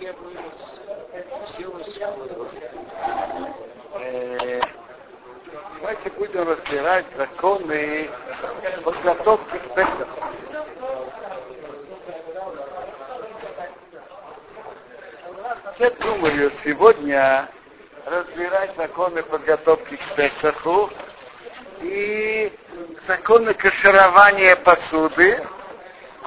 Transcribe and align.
я 0.00 0.12
бы 0.12 0.32
силу 1.56 1.82
секунду. 1.84 2.48
Давайте 5.80 6.10
будем 6.10 6.48
разбирать 6.48 7.06
законы 7.16 8.10
подготовки 8.84 9.58
к 9.58 9.74
Песаху. 9.74 10.20
Я 15.78 15.90
думаю 15.90 16.52
сегодня 16.64 17.48
разбирать 18.04 18.76
законы 18.76 19.22
подготовки 19.22 19.96
к 19.96 20.14
Песаху 20.16 20.90
и 21.80 22.52
законы 23.06 23.54
каширования 23.54 24.56
посуды, 24.56 25.46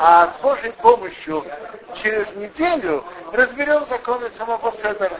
а 0.03 0.33
с 0.33 0.41
Божьей 0.41 0.71
помощью 0.71 1.45
через 2.01 2.33
неделю 2.33 3.03
разберем 3.31 3.85
законы 3.85 4.31
самого 4.31 4.71
Седора. 4.77 5.15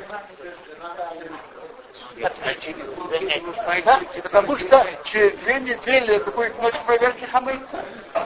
Да? 3.86 4.02
Потому 4.24 4.58
что 4.58 4.88
через 5.04 5.38
две 5.40 5.60
недели 5.60 6.16
это 6.16 6.32
будет 6.32 6.60
ночь 6.60 6.74
проверки 6.88 7.26
хамыца. 7.26 7.86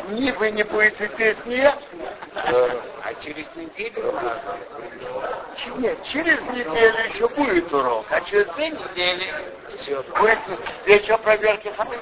Ни 0.09 0.31
вы 0.31 0.51
не 0.51 0.63
будете 0.63 1.11
здесь, 1.13 1.37
ни 1.45 1.55
я. 1.55 1.77
А 2.35 3.13
через 3.21 3.45
неделю 3.55 4.13
Нет, 5.75 6.03
через 6.05 6.41
неделю 6.41 7.09
еще 7.13 7.27
будет 7.29 7.73
урок, 7.73 8.05
а 8.09 8.21
через 8.21 8.47
две 8.53 8.69
недели 8.69 9.33
будет 10.17 10.39
вечер 10.85 11.17
проверки 11.17 11.67
хамыца. 11.75 12.01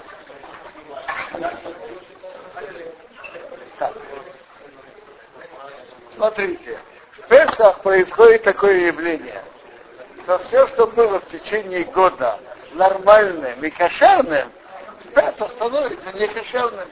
Смотрите, 6.13 6.79
в 7.17 7.27
Песах 7.27 7.81
происходит 7.81 8.43
такое 8.43 8.87
явление, 8.87 9.41
что 10.23 10.39
все, 10.39 10.67
что 10.67 10.87
было 10.87 11.19
в 11.19 11.25
течение 11.25 11.83
года 11.85 12.39
нормальным 12.73 13.63
и 13.63 13.69
кошерным, 13.71 14.51
в 15.05 15.07
Песах 15.13 15.51
становится 15.53 16.11
некошерным. 16.13 16.87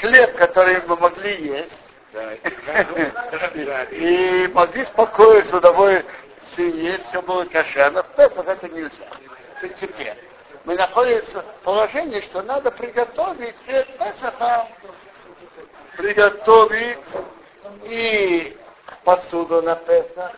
Хлеб, 0.00 0.36
который 0.36 0.82
мы 0.86 0.96
могли 0.96 1.42
есть, 1.42 1.82
и 3.92 4.50
могли 4.52 4.84
спокойно 4.86 5.44
с 5.44 5.52
удовольствием 5.52 6.76
есть, 6.76 7.06
все 7.08 7.22
было 7.22 7.44
кошерно, 7.44 8.02
в 8.02 8.16
Песах 8.16 8.48
это 8.48 8.68
нельзя. 8.68 9.06
Теперь. 9.80 10.16
Мы 10.64 10.74
находимся 10.74 11.42
в 11.42 11.64
положении, 11.64 12.20
что 12.22 12.42
надо 12.42 12.70
приготовить 12.72 13.56
перед 13.66 13.86
Песахом, 13.96 14.68
приготовить 15.96 16.98
и 17.84 18.56
посуду 19.04 19.62
на 19.62 19.76
Песах, 19.76 20.32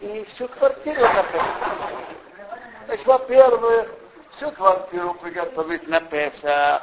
и 0.00 0.24
всю 0.30 0.48
квартиру 0.48 1.00
на 1.00 1.22
Песах. 1.24 1.90
Значит, 2.86 3.06
во-первых, 3.06 3.88
всю 4.36 4.50
квартиру 4.52 5.14
приготовить 5.14 5.88
на 5.88 6.00
Песах, 6.00 6.82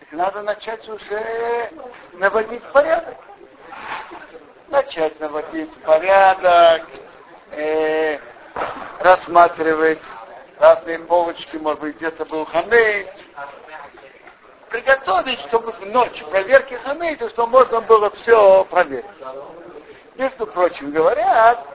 так 0.00 0.12
надо 0.12 0.42
начать 0.42 0.88
уже 0.88 1.70
наводить 2.14 2.62
порядок. 2.72 3.16
Начать 4.68 5.18
наводить 5.18 5.74
порядок, 5.82 6.82
э, 7.52 8.18
рассматривать 9.00 10.02
разные 10.58 10.98
полочки, 10.98 11.56
может 11.56 11.80
быть, 11.80 11.96
где-то 11.96 12.24
был 12.26 12.44
хамейт, 12.44 13.26
приготовить, 14.70 15.40
чтобы 15.42 15.72
в 15.72 15.86
ночь 15.86 16.22
проверки 16.24 16.74
хамейта, 16.74 17.28
чтобы 17.30 17.52
можно 17.52 17.80
было 17.80 18.10
все 18.10 18.64
проверить. 18.64 19.06
Между 20.16 20.46
прочим, 20.46 20.90
говорят, 20.90 21.66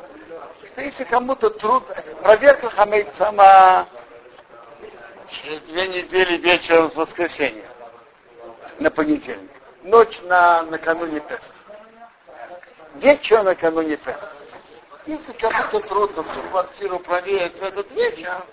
что 0.72 0.82
если 0.82 1.04
кому-то 1.06 1.50
трудно, 1.50 1.96
проверка 2.22 2.70
хамейт 2.70 3.14
сама 3.16 3.88
через 5.30 5.60
две 5.62 5.88
недели 5.88 6.38
вечером 6.38 6.92
с 6.92 6.96
воскресенья 6.96 7.70
на 8.80 8.92
понедельник. 8.92 9.52
Ночь 9.84 10.20
на 10.24 10.64
накануне 10.64 11.20
Песах. 11.22 11.52
Вечер 12.96 13.44
накануне 13.44 13.98
Песах. 13.98 14.34
Если 15.06 15.34
кому-то 15.34 15.80
трудно 15.82 16.24
всю 16.24 16.42
квартиру 16.44 17.00
проверить 17.00 17.60
в 17.60 17.64
этот 17.64 17.92
вечер, 17.92 18.46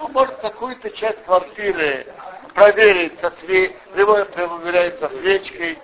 он 0.00 0.12
может 0.12 0.36
какую-то 0.36 0.90
часть 0.90 1.24
квартиры 1.24 2.06
проверить 2.54 3.18
со 3.20 3.30
све... 3.32 3.76
Любой 3.94 4.24
проверяет 4.26 4.98
со 4.98 5.08
свечкой 5.08 5.78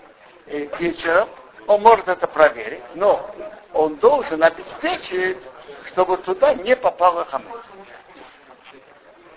вечером, 0.47 1.29
он 1.67 1.83
может 1.83 2.09
это 2.09 2.27
проверить, 2.27 2.83
но 2.95 3.31
он 3.75 3.97
должен 3.97 4.43
обеспечить, 4.43 5.43
чтобы 5.89 6.17
туда 6.19 6.55
не 6.55 6.75
попало 6.75 7.27
хамец. 7.27 7.61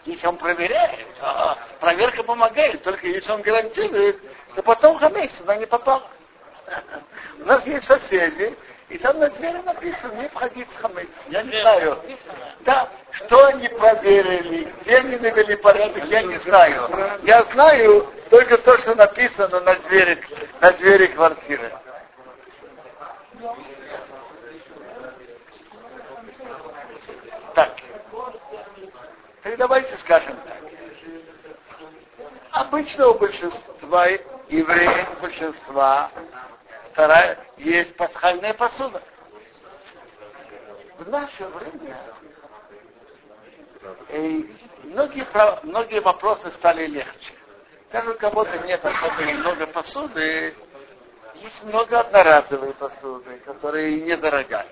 Если 0.05 0.25
он 0.25 0.37
проверяет, 0.37 1.05
то 1.19 1.57
проверка 1.79 2.23
помогает, 2.23 2.81
только 2.83 3.07
если 3.07 3.31
он 3.31 3.41
гарантирует, 3.41 4.19
что 4.53 4.63
потом 4.63 4.97
хамец 4.97 5.33
туда 5.33 5.57
не 5.57 5.65
попал. 5.65 6.01
У 7.39 7.45
нас 7.45 7.65
есть 7.65 7.85
соседи, 7.85 8.57
и 8.91 8.97
там 8.97 9.19
на 9.19 9.29
двери 9.29 9.61
написано, 9.61 10.11
не 10.21 10.27
входить 10.27 10.69
с 10.69 10.75
хамец. 10.75 11.07
Я 11.29 11.43
не 11.43 11.61
знаю. 11.61 11.97
Да, 12.61 12.89
что 13.11 13.45
они 13.45 13.69
проверили, 13.69 14.73
где 14.81 14.97
они 14.97 15.15
навели 15.15 15.55
порядок, 15.55 16.03
я 16.05 16.21
не 16.23 16.37
знаю. 16.39 16.89
Я 17.23 17.43
знаю 17.53 18.11
только 18.29 18.57
то, 18.57 18.77
что 18.79 18.93
написано 18.95 19.61
на 19.61 19.75
двери, 19.75 20.21
на 20.59 20.71
двери 20.73 21.07
квартиры. 21.07 21.71
Так. 27.55 27.75
Так 29.43 29.57
давайте 29.57 29.97
скажем 29.99 30.35
так. 30.35 30.57
Обычно 32.51 33.07
у 33.07 33.13
большинства 33.13 34.05
евреев, 34.49 35.21
большинства 35.21 36.11
вторая, 36.91 37.37
есть 37.57 37.95
пасхальная 37.95 38.53
посуда. 38.53 39.01
В 40.97 41.09
наше 41.09 41.45
время 41.47 41.97
и 44.09 44.55
многие, 44.83 45.25
многие 45.63 46.01
вопросы 46.01 46.51
стали 46.51 46.85
легче. 46.85 47.33
Даже 47.91 48.11
у 48.11 48.17
кого-то 48.17 48.57
нет 48.59 48.83
особо 48.85 49.21
много 49.33 49.67
посуды, 49.67 50.55
есть 51.35 51.63
много 51.63 51.99
одноразовой 51.99 52.73
посуды, 52.73 53.39
которая 53.45 53.89
недорогая. 53.91 54.67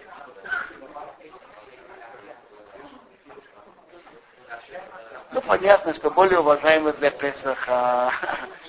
Ну, 5.31 5.41
понятно, 5.41 5.94
что 5.94 6.09
более 6.09 6.40
уважаемые 6.40 6.94
для 6.94 7.12
Песаха 7.12 8.12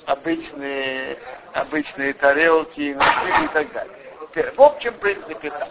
обычные, 0.05 1.19
обычные 1.55 2.13
тарелки, 2.13 2.81
и 2.91 3.49
так 3.55 3.73
далее. 3.73 4.53
В 4.57 4.63
общем, 4.63 4.95
принципе, 4.95 5.51
так. 5.51 5.71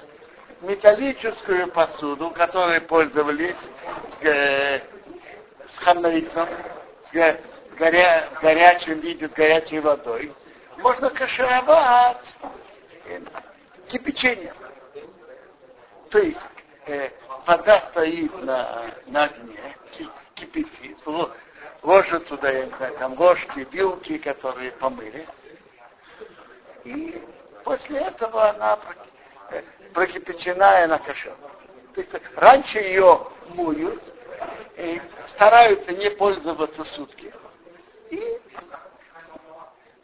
Металлическую 0.61 1.72
посуду, 1.72 2.31
которой 2.31 2.81
пользовались 2.81 3.55
с, 4.09 4.25
э, 4.25 4.81
с 5.69 5.77
хамрицем, 5.77 6.50
с 7.06 7.11
горя, 7.77 8.27
в 8.35 8.41
горячем 8.41 9.00
виде, 9.00 9.29
с 9.29 9.31
горячей 9.31 9.79
водой, 9.79 10.33
можно 10.79 11.11
кашировать 11.11 12.17
э, 13.06 13.21
кипячением. 13.88 14.56
То 16.09 16.19
есть 16.19 16.39
э, 16.88 17.09
вода 17.45 17.81
стоит 17.91 18.44
на, 18.44 18.91
на 19.06 19.23
огне, 19.25 19.77
кипятит, 20.39 20.97
ложат 21.83 22.27
туда, 22.27 22.51
я 22.51 22.66
не 22.66 22.75
знаю, 22.75 22.97
там 22.97 23.19
ложки, 23.19 23.67
вилки, 23.72 24.17
которые 24.17 24.72
помыли. 24.73 25.27
И 26.83 27.22
после 27.63 28.00
этого 28.00 28.50
она 28.50 28.79
э, 29.51 29.61
прокипячена 29.94 30.79
и 30.79 30.83
она. 30.83 30.97
То 30.97 32.01
есть 32.01 32.12
раньше 32.36 32.80
ее 32.80 33.27
моют, 33.50 34.01
и 34.77 35.01
стараются 35.30 35.91
не 35.91 36.09
пользоваться 36.12 36.83
сутки. 36.83 37.33
И 38.09 38.39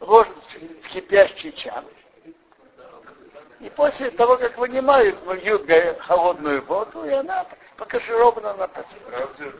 ложат 0.00 0.36
в 0.82 0.88
кипящий 0.88 1.52
чан. 1.52 1.84
И 3.60 3.70
после 3.70 4.10
того, 4.10 4.36
как 4.36 4.58
вынимают, 4.58 5.18
вольют 5.24 5.66
холодную 6.00 6.62
воду, 6.64 7.04
и 7.04 7.10
она 7.10 7.46
покаширована 7.76 8.54
на 8.54 8.68
посыл. 8.68 8.98
Разве 9.10 9.52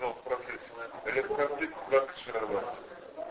ну, 0.00 0.12
в 0.12 0.18
процессе 0.22 0.58
электроплитку 1.06 1.80
как 1.90 2.06
кашировать? 2.06 2.66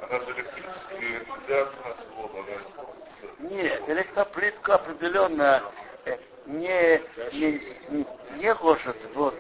Она 0.02 0.20
же 0.20 0.32
электрическая, 0.32 1.00
нельзя 1.00 1.64
у 1.64 1.88
нас 1.88 2.06
воду, 2.16 2.38
она 2.38 3.50
Нет, 3.50 3.84
электроплитку 3.88 4.72
определенно 4.74 5.64
э, 6.06 6.18
не, 6.46 7.02
не, 7.32 7.78
не, 7.90 8.06
не 8.38 8.54
ложат 8.54 8.98
в 8.98 9.14
воду. 9.14 9.38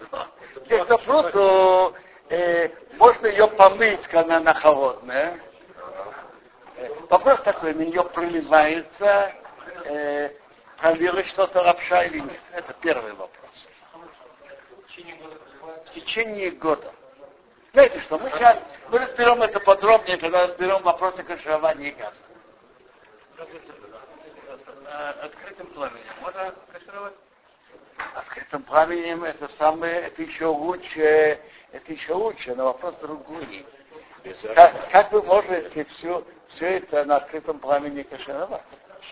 Электроплитку 0.65 1.95
э, 2.29 2.69
можно 2.97 3.27
ее 3.27 3.47
помыть, 3.47 4.07
когда 4.07 4.37
она 4.37 4.53
холодная. 4.53 5.39
Э, 6.77 6.89
вопрос 7.09 7.41
такой, 7.41 7.73
на 7.73 7.81
нее 7.81 8.03
проливается 8.05 9.33
э, 9.85 10.29
пролилось 10.77 11.27
что-то 11.29 11.61
лапша 11.61 12.03
или 12.03 12.19
нет. 12.19 12.39
Это 12.51 12.73
первый 12.81 13.13
вопрос. 13.13 13.67
В 14.95 15.93
течение 15.93 16.51
года. 16.51 16.93
Знаете 17.73 17.99
что, 18.01 18.19
мы 18.19 18.29
сейчас 18.29 18.59
мы 18.89 18.99
разберем 18.99 19.41
это 19.41 19.59
подробнее, 19.59 20.17
когда 20.17 20.47
разберем 20.47 20.83
вопросы 20.83 21.23
каширования 21.23 21.95
газа. 21.95 22.15
Открытым 25.23 25.67
пламенем. 25.67 26.13
Можно 26.21 26.53
кашировать? 26.71 27.13
Открытым 28.13 28.63
пламенем 28.63 29.23
это 29.23 29.49
самое, 29.57 30.01
это 30.01 30.21
еще 30.21 30.45
лучше, 30.45 31.39
это 31.71 31.91
еще 31.91 32.13
лучше, 32.13 32.53
но 32.53 32.65
вопрос 32.65 32.95
другой. 32.97 33.65
Как, 34.53 34.91
как 34.91 35.11
вы 35.11 35.23
можете 35.23 35.85
все, 35.85 36.23
все 36.49 36.77
это 36.77 37.03
на 37.05 37.15
открытом 37.17 37.57
пламени 37.57 38.03
кашировать? 38.03 38.61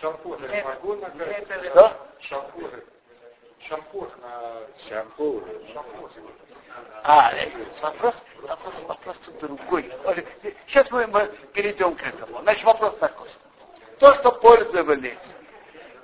Шампуры 0.00 0.62
могу 0.64 0.94
на 0.94 1.10
Что? 1.10 2.08
Шампуры. 2.20 2.84
Шампур 3.68 4.10
на... 4.20 4.66
Шампур. 4.88 5.44
А, 7.04 7.32
э, 7.34 7.48
вопрос, 7.80 8.22
вопрос, 8.42 8.82
вопрос 8.88 9.18
другой. 9.40 9.92
Сейчас 10.66 10.90
мы, 10.90 11.06
мы 11.06 11.26
перейдем 11.52 11.94
к 11.94 12.02
этому. 12.02 12.40
Значит, 12.40 12.64
вопрос 12.64 12.96
такой. 12.98 13.28
То, 13.98 14.14
что 14.14 14.32
пользовались 14.32 15.34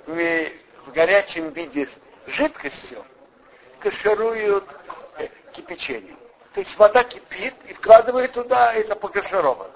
в, 0.05 0.51
горячем 0.93 1.49
виде 1.49 1.89
жидкостью, 2.27 3.05
кашируют 3.79 4.65
э, 5.17 5.27
кипячением. 5.51 6.17
То 6.53 6.61
есть 6.61 6.77
вода 6.77 7.03
кипит 7.03 7.55
и 7.67 7.73
вкладывает 7.73 8.33
туда, 8.33 8.73
это 8.73 8.95
покашировано. 8.95 9.71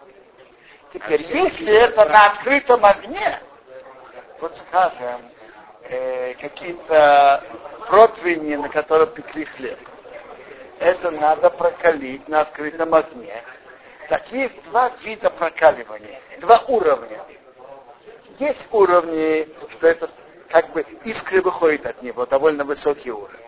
Теперь, 0.94 1.22
если 1.22 1.72
это 1.74 2.06
на 2.06 2.28
открытом 2.28 2.84
огне, 2.86 3.42
вот 4.40 4.58
скажем, 4.58 5.22
э, 5.90 6.34
какие-то 6.36 7.44
противни, 7.88 8.56
на 8.56 8.70
которых 8.70 9.14
пекли 9.14 9.46
хлеб, 9.46 9.80
это 10.80 11.12
надо 11.12 11.50
прокалить 11.50 12.28
на 12.28 12.42
открытом 12.42 12.94
огне. 12.94 13.44
Так 14.10 14.32
есть 14.32 14.62
два 14.66 14.90
вида 15.04 15.30
прокаливания, 15.30 16.20
два 16.40 16.60
уровня. 16.68 17.20
Есть 18.40 18.68
уровни, 18.72 19.48
что 19.72 19.88
это 19.88 20.10
как 20.50 20.72
бы 20.72 20.82
искры 21.06 21.42
выходят 21.42 21.86
от 21.86 22.02
него, 22.02 22.26
довольно 22.26 22.64
высокий 22.64 23.12
уровень. 23.12 23.40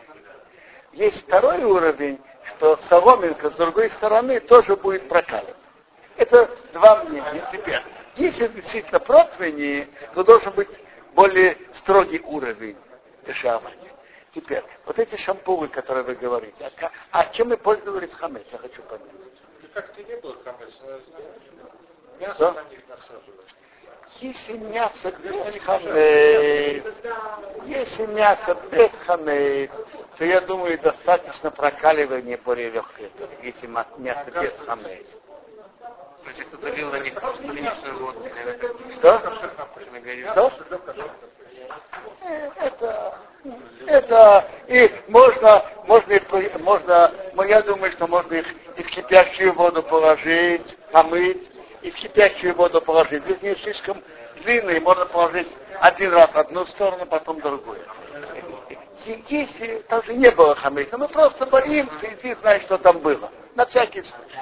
Есть 0.94 1.28
второй 1.28 1.64
уровень, 1.64 2.20
что 2.56 2.78
соломинка 2.88 3.50
с 3.52 3.56
другой 3.56 3.90
стороны 3.90 4.40
тоже 4.40 4.76
будет 4.76 5.08
прокаливать. 5.10 5.56
Это 6.16 6.50
два 6.74 7.04
мнения. 7.04 7.48
Теперь, 7.52 7.82
если 8.16 8.48
действительно 8.48 9.00
противни, 9.00 9.88
то 10.14 10.24
должен 10.24 10.54
быть 10.54 10.70
более 11.16 11.58
строгий 11.74 12.22
уровень 12.22 12.78
дешевания. 13.26 13.92
Теперь, 14.34 14.64
вот 14.86 15.00
эти 15.00 15.16
шампуры, 15.16 15.70
которые 15.70 16.04
вы 16.04 16.16
говорите, 16.16 16.72
а, 16.82 16.92
а 17.12 17.26
чем 17.34 17.50
мы 17.50 17.58
пользовались 17.58 18.12
хамец, 18.12 18.44
я 18.52 18.58
хочу 18.58 18.82
понять. 18.84 19.06
Как-то 19.74 20.04
не 20.04 20.16
было 20.18 20.36
хамец, 20.44 20.70
мясо 22.20 22.40
Да? 22.40 22.52
на 22.52 22.64
них 22.70 22.80
насаживают. 22.88 23.46
Если 24.20 24.58
мясо 24.58 25.12
без 25.12 25.62
хамец, 25.62 26.86
если 27.66 28.06
мясо 28.08 28.58
без 28.72 28.92
хамец, 29.06 29.72
то 30.18 30.26
я 30.26 30.42
думаю, 30.42 30.80
достаточно 30.80 31.52
прокаливания 31.52 32.38
более 32.38 32.70
легкое, 32.70 33.10
если 33.42 33.68
мясо 33.68 34.32
без 34.32 34.54
хамец. 36.26 36.38
Если 36.38 36.44
кто-то 36.44 36.70
лил 36.70 36.90
на 36.92 37.00
них 37.00 37.14
приличную 37.14 38.00
воду, 38.00 38.24
Что? 38.98 39.20
Что? 40.34 40.52
Э, 42.22 42.50
Это, 42.58 43.20
это 43.86 44.50
и 44.68 44.92
можно, 45.08 45.64
можно, 45.86 46.14
их 46.14 46.60
можно, 46.60 47.12
ну, 47.34 47.44
я 47.44 47.62
думаю, 47.62 47.92
что 47.92 48.08
можно 48.08 48.34
их 48.34 48.48
и 48.78 48.84
в 48.84 48.88
кипящую 48.88 49.54
воду 49.54 49.84
положить, 49.84 50.76
помыть, 50.92 51.52
и 51.82 51.92
в 51.92 51.96
кипящую 51.96 52.56
воду 52.56 52.82
положить. 52.82 53.24
Если 53.28 53.50
не 53.50 53.56
слишком 53.56 54.02
длинные, 54.44 54.82
можно 54.82 55.06
положить 55.06 55.48
один 55.80 56.14
раз 56.14 56.32
одну 56.34 56.66
сторону, 56.66 57.06
потом 57.06 57.40
другую. 57.42 57.82
И 59.06 59.24
Если 59.30 59.84
там 59.88 60.04
же 60.04 60.16
не 60.16 60.32
было 60.32 60.56
хамыка, 60.56 60.98
мы 60.98 61.08
просто 61.08 61.46
боимся, 61.46 62.08
и 62.08 62.16
ты 62.16 62.36
знаешь, 62.38 62.64
что 62.64 62.80
там 62.80 63.00
было. 63.00 63.30
На 63.54 63.68
всякий 63.68 64.02
случай. 64.02 64.40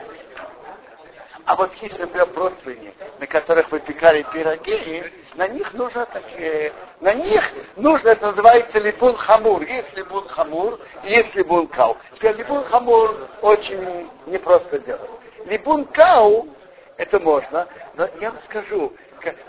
А 1.46 1.56
вот 1.56 1.74
если, 1.82 2.02
например, 2.04 2.28
противни, 2.28 2.94
на 3.20 3.28
которых 3.28 3.70
выпекали 3.72 4.26
пироги, 4.32 5.04
на 5.36 5.48
них 5.48 5.74
нужно 5.74 6.06
такие, 6.06 6.72
на 7.02 7.14
них 7.14 7.44
нужно, 7.76 8.10
это 8.10 8.28
называется 8.28 8.80
липун 8.80 9.16
хамур. 9.18 9.62
Есть 9.64 9.94
липун 9.94 10.28
хамур, 10.30 10.80
есть 11.04 11.36
липун 11.36 11.68
кау. 11.68 11.98
Теперь 12.16 12.38
липун 12.38 12.64
хамур 12.66 13.28
очень 13.42 14.10
непросто 14.28 14.80
делать. 14.80 15.10
Липун 15.46 15.84
кау, 15.86 16.48
это 16.96 17.20
можно, 17.20 17.68
но 17.96 18.08
я 18.22 18.32
вам 18.32 18.40
скажу, 18.42 18.94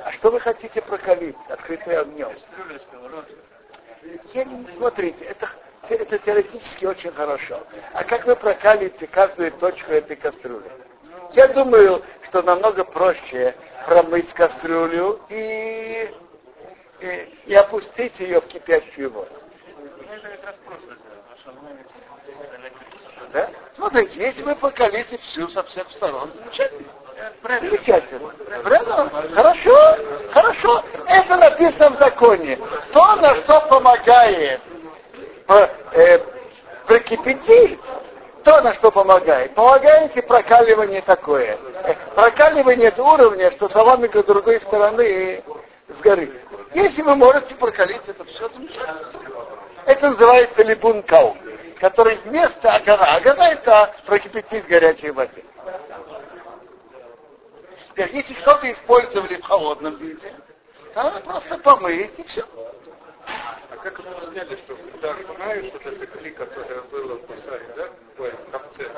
а 0.04 0.12
что 0.12 0.30
вы 0.32 0.40
хотите 0.40 0.82
прокалить 0.82 1.36
открытым 1.48 2.00
огнем? 2.00 2.32
Я 4.32 4.44
не- 4.44 4.66
смотрите, 4.76 5.24
это, 5.24 5.48
это 5.88 6.18
теоретически 6.18 6.86
очень 6.86 7.12
хорошо. 7.12 7.60
А 7.92 8.02
как 8.02 8.26
вы 8.26 8.34
прокалите 8.34 9.06
каждую 9.06 9.52
точку 9.52 9.92
этой 9.92 10.16
кастрюли? 10.16 10.70
Я 11.34 11.48
думаю, 11.48 12.02
что 12.28 12.42
намного 12.42 12.84
проще 12.84 13.54
промыть 13.86 14.32
кастрюлю 14.34 15.20
и, 15.28 16.10
и, 17.00 17.28
и 17.46 17.54
опустить 17.54 18.18
ее 18.20 18.40
в 18.40 18.46
кипящую 18.46 19.10
воду. 19.10 19.30
Да? 23.32 23.50
Смотрите, 23.74 24.20
если 24.20 24.42
вы 24.42 24.54
покалите 24.54 25.18
всю 25.18 25.48
со 25.48 25.64
всех 25.64 25.90
сторон, 25.90 26.30
замечательно. 26.34 26.88
Замечательно. 27.70 28.28
Правильно? 28.62 29.10
Хорошо, 29.34 29.98
хорошо. 30.32 30.84
Это 31.08 31.36
написано 31.36 31.90
в 31.90 31.96
законе. 31.98 32.58
То, 32.92 33.16
на 33.16 33.34
что 33.36 33.60
помогает 33.62 34.60
по- 35.46 35.70
э, 35.92 36.18
прокипятить, 36.86 37.80
то, 38.44 38.60
на 38.60 38.74
что 38.74 38.90
помогает. 38.92 39.54
Помогает 39.54 40.16
и 40.16 40.20
прокаливание 40.20 41.02
такое. 41.02 41.58
Прокаливание 42.14 42.88
это 42.88 43.02
уровня, 43.02 43.50
что 43.52 43.68
соломинка 43.68 44.22
с 44.22 44.26
другой 44.26 44.60
стороны 44.60 45.42
сгорит. 45.98 46.32
Если 46.74 47.02
вы 47.02 47.16
можете 47.16 47.54
прокалить, 47.54 48.02
это 48.06 48.24
все 48.24 48.48
замечательно. 48.50 49.00
Это 49.86 50.10
называется 50.10 50.62
либункау, 50.62 51.36
который 51.80 52.16
вместо 52.24 52.70
агара. 52.70 53.16
Агара 53.16 53.44
это 53.44 53.94
прокипятить 54.06 54.66
горячей 54.66 55.10
воде. 55.10 55.44
Теперь, 57.88 58.14
если 58.14 58.34
что-то 58.34 58.70
использовали 58.72 59.36
в 59.36 59.44
холодном 59.44 59.96
виде, 59.96 60.32
надо 60.94 61.20
просто 61.20 61.58
помыть 61.58 62.18
и 62.18 62.24
все. 62.24 62.44
А 63.26 63.76
как 63.82 63.98
вы 63.98 64.32
сняли, 64.32 64.56
что 64.56 64.76
когда 64.76 65.12
окунаешь 65.12 65.72
вот 65.72 65.86
это 65.86 66.06
кли, 66.06 66.30
которое 66.30 66.80
было 66.82 67.16
в 67.16 67.26
Бусаре, 67.26 67.66
да, 67.76 67.88
ой, 68.18 68.30
в 68.30 68.50
конце, 68.50 68.90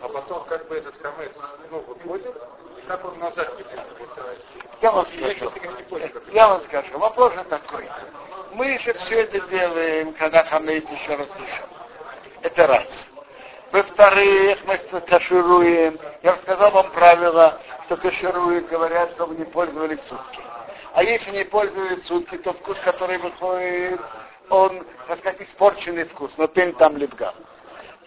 а 0.00 0.08
потом 0.08 0.44
как 0.44 0.68
бы 0.68 0.76
этот 0.76 0.94
хамец, 1.02 1.32
ну, 1.70 1.80
выходит, 1.80 2.34
и 2.78 2.86
как 2.86 3.04
он 3.04 3.18
назад 3.18 3.56
не 3.56 3.64
будет? 3.64 3.84
Я 4.82 4.90
вам 4.92 5.06
скажу. 5.06 5.52
Я 6.32 6.48
вам 6.48 6.60
скажу. 6.62 6.98
Вопрос 6.98 7.32
же 7.34 7.44
такой. 7.44 7.88
Мы 8.52 8.78
же 8.80 8.92
все 8.92 9.22
это 9.22 9.40
делаем, 9.48 10.12
когда 10.14 10.44
хамейт 10.44 10.88
еще 10.90 11.14
разрешен. 11.14 11.66
Это 12.42 12.66
раз. 12.66 13.06
Во-вторых, 13.72 14.58
мы 14.66 14.78
кашируем. 15.00 15.98
Я 16.22 16.34
рассказал 16.34 16.70
вам 16.70 16.90
правила, 16.92 17.60
что 17.86 17.96
кашируют, 17.96 18.68
говорят, 18.68 19.12
чтобы 19.12 19.34
не 19.36 19.44
пользовались 19.44 20.02
сутки. 20.02 20.40
А 20.94 21.02
если 21.02 21.32
не 21.32 21.44
пользовались 21.44 22.06
сутки, 22.06 22.38
то 22.38 22.52
вкус, 22.52 22.78
который 22.84 23.18
выходит, 23.18 24.00
он, 24.48 24.86
так 25.08 25.18
сказать, 25.18 25.42
испорченный 25.42 26.04
вкус, 26.04 26.32
но 26.38 26.46
пень 26.46 26.72
там 26.74 26.96
лепгал. 26.96 27.34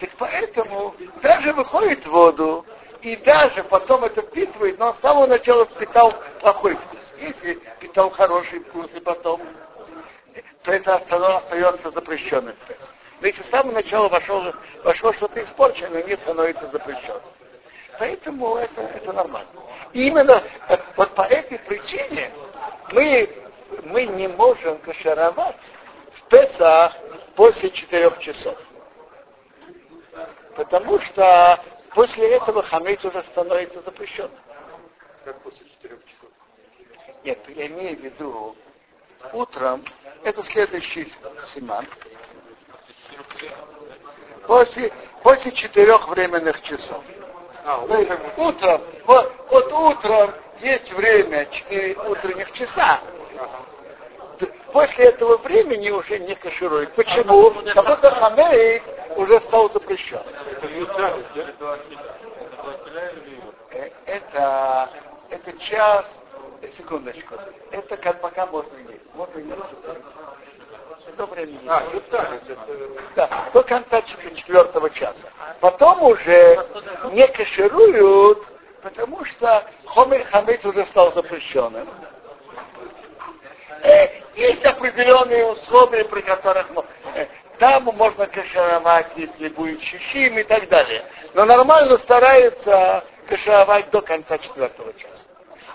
Так 0.00 0.08
поэтому 0.16 0.94
даже 1.22 1.52
выходит 1.52 2.06
в 2.06 2.10
воду, 2.10 2.64
и 3.02 3.14
даже 3.16 3.62
потом 3.64 4.04
это 4.04 4.22
впитывает, 4.22 4.78
но 4.78 4.94
с 4.94 5.00
самого 5.00 5.26
начала 5.26 5.66
впитал 5.66 6.14
плохой 6.40 6.76
вкус. 6.76 7.00
Если 7.18 7.60
впитал 7.76 8.08
хороший 8.08 8.60
вкус, 8.60 8.90
и 8.94 9.00
потом, 9.00 9.42
то 10.62 10.72
это 10.72 10.96
остается 10.96 11.90
запрещенным. 11.90 12.56
Но 13.20 13.26
если 13.26 13.42
с 13.42 13.50
самого 13.50 13.74
начала 13.74 14.08
вошло, 14.08 14.54
вошло 14.82 15.12
что-то 15.12 15.42
испорченное, 15.42 16.04
не 16.04 16.16
становится 16.16 16.66
запрещенным. 16.70 17.20
Поэтому 17.98 18.56
это, 18.56 18.80
это 18.82 19.12
нормально. 19.12 19.50
И 19.92 20.06
именно 20.06 20.42
э, 20.68 20.78
вот 20.96 21.14
по 21.14 21.22
этой 21.22 21.58
причине 21.58 22.30
мы, 22.92 23.28
мы 23.84 24.06
не 24.06 24.28
можем 24.28 24.78
кашировать 24.78 25.56
в 26.14 26.22
Песах 26.28 26.96
после 27.34 27.70
четырех 27.70 28.18
часов. 28.20 28.56
Потому 30.54 31.00
что 31.00 31.64
после 31.94 32.36
этого 32.36 32.62
хамец 32.62 33.04
уже 33.04 33.22
становится 33.24 33.80
запрещенным. 33.82 34.30
как 35.24 35.40
после 35.42 35.66
четырех 35.68 35.98
часов. 36.04 36.30
Нет, 37.24 37.38
я 37.48 37.66
имею 37.66 37.96
в 37.96 38.00
виду, 38.00 38.56
утром, 39.32 39.84
это 40.22 40.44
следующий 40.44 41.12
семан, 41.52 41.86
после, 44.46 44.92
после 45.22 45.52
четырех 45.52 46.08
временных 46.08 46.62
часов. 46.62 47.04
А, 47.70 47.84
есть 47.98 48.10
утром, 48.38 48.80
вот, 49.04 49.30
вот 49.50 49.72
утром 49.74 50.32
есть 50.62 50.90
время, 50.90 51.44
4 51.44 51.96
утренних 52.08 52.50
часа. 52.52 53.00
После 54.72 55.06
этого 55.06 55.36
времени 55.36 55.90
уже 55.90 56.18
не 56.18 56.34
каширует. 56.34 56.94
Почему? 56.94 57.50
Потому 57.50 57.96
что 57.96 58.10
хамейт 58.12 58.82
уже 59.16 59.38
стал 59.42 59.70
запрещен. 59.70 60.22
это? 61.42 61.78
Э, 63.72 63.90
Это, 64.06 64.90
это 65.28 65.52
час, 65.58 66.06
э, 66.62 66.68
секундочку, 66.74 67.34
это 67.70 67.98
как 67.98 68.22
пока 68.22 68.46
можно 68.46 68.76
есть. 68.78 69.14
Можно 69.14 69.38
есть. 69.40 69.58
До 71.18 71.26
времени. 71.26 71.60
А, 71.66 71.82
нейтральность, 71.92 72.48
это... 72.48 72.66
Да, 73.16 73.50
до 73.52 73.62
конца 73.64 74.00
чет- 74.02 74.36
четвертого 74.36 74.88
часа. 74.90 75.26
Потом 75.60 76.00
уже 76.04 76.64
не 77.10 77.26
кашируют, 77.26 78.46
потому 78.82 79.24
что 79.24 79.64
хомер 79.84 80.24
хамец 80.30 80.64
уже 80.64 80.86
стал 80.86 81.12
запрещенным. 81.12 81.88
Э, 83.82 84.06
есть 84.36 84.64
определенные 84.64 85.44
условия, 85.46 86.04
при 86.04 86.20
которых 86.20 86.68
э, 87.16 87.26
там 87.58 87.82
можно 87.86 88.28
кашировать, 88.28 89.08
если 89.16 89.48
будет 89.48 89.82
щищим 89.82 90.38
и 90.38 90.44
так 90.44 90.68
далее. 90.68 91.04
Но 91.34 91.44
нормально 91.44 91.98
старается 91.98 93.02
кашировать 93.26 93.90
до 93.90 94.02
конца 94.02 94.38
четвертого 94.38 94.92
часа. 94.94 95.24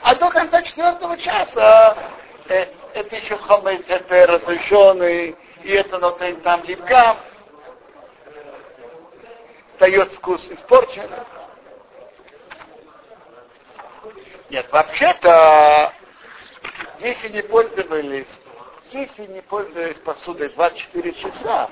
А 0.04 0.16
до 0.16 0.30
конца 0.30 0.62
четвертого 0.62 1.18
часа 1.18 1.98
э, 2.50 2.68
это 2.94 3.16
еще 3.16 3.38
хамец, 3.38 3.84
это 3.88 4.28
разрешенный, 4.28 5.36
и 5.64 5.72
это 5.72 5.98
нотен 6.00 6.42
там 6.42 6.64
липкам. 6.64 7.18
Дает 9.80 10.12
вкус 10.14 10.42
испорченный. 10.50 11.20
Нет, 14.50 14.68
вообще-то, 14.72 15.94
если 17.00 17.30
не 17.30 17.42
пользовались, 17.42 18.40
если 18.92 19.26
не 19.26 19.42
пользовались 19.42 19.98
посудой 19.98 20.50
24 20.50 21.14
часа, 21.14 21.70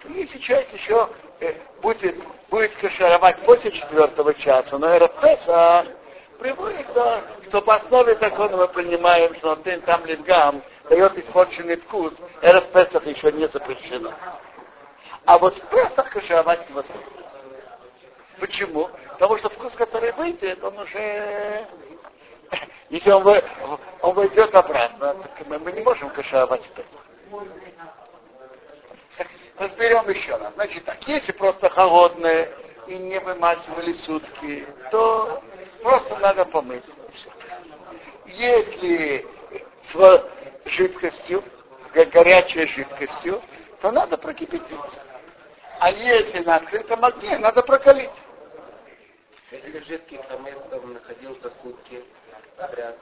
то 0.00 0.08
если 0.08 0.38
человек 0.38 0.72
еще 0.72 1.08
э, 1.40 1.54
будет, 1.82 2.16
будет 2.50 2.72
кашировать 2.76 3.38
после 3.44 3.72
четвертого 3.72 4.32
часа, 4.34 4.78
но 4.78 4.96
РПСа 4.96 5.86
приводит, 6.38 6.86
да, 6.94 7.22
что 7.48 7.62
по 7.62 7.76
основе 7.76 8.16
закона 8.16 8.56
мы 8.56 8.68
принимаем, 8.68 9.34
что 9.36 9.52
он 9.52 9.62
там 9.62 10.04
литгам 10.04 10.62
дает 10.88 11.16
испорченный 11.18 11.76
вкус, 11.76 12.14
РПС 12.44 12.94
еще 13.06 13.32
не 13.32 13.48
запрещено. 13.48 14.12
А 15.26 15.38
вот 15.38 15.56
в 15.56 15.66
Песах 15.68 16.10
кашировать 16.10 16.68
невозможно. 16.68 17.02
Почему? 18.38 18.90
Потому 19.12 19.38
что 19.38 19.48
вкус, 19.50 19.74
который 19.74 20.12
выйдет, 20.12 20.62
он 20.62 20.78
уже... 20.78 21.66
Если 22.90 23.10
он, 23.10 23.22
вы- 23.22 23.42
он 24.02 24.14
войдет 24.14 24.54
обратно, 24.54 25.14
так 25.14 25.46
мы, 25.46 25.58
мы 25.58 25.72
не 25.72 25.80
можем 25.82 26.10
кашировать 26.10 26.68
Песах. 26.70 27.46
Так, 29.16 29.28
Разберем 29.58 30.08
еще 30.10 30.36
раз. 30.36 30.52
Значит 30.54 30.84
так, 30.84 30.98
если 31.08 31.32
просто 31.32 31.70
холодное 31.70 32.50
и 32.86 32.98
не 32.98 33.18
вымачивали 33.20 33.94
сутки, 33.94 34.66
то 34.90 35.42
просто 35.84 36.16
надо 36.16 36.46
помыть. 36.46 36.82
Если 38.24 39.26
с 39.84 40.24
жидкостью, 40.64 41.44
го- 41.94 42.06
горячей 42.06 42.66
жидкостью, 42.66 43.42
то 43.82 43.90
надо 43.92 44.16
прокипятить. 44.16 44.98
А 45.78 45.90
если 45.90 46.38
на 46.38 46.56
открытом 46.56 47.04
огне, 47.04 47.36
надо 47.38 47.62
прокалить. 47.62 48.10
Если 49.50 49.78
жидкий 49.80 50.18
хамец 50.26 50.56
там 50.70 50.94
находился 50.94 51.52
сутки 51.60 52.02
подряд, 52.56 52.96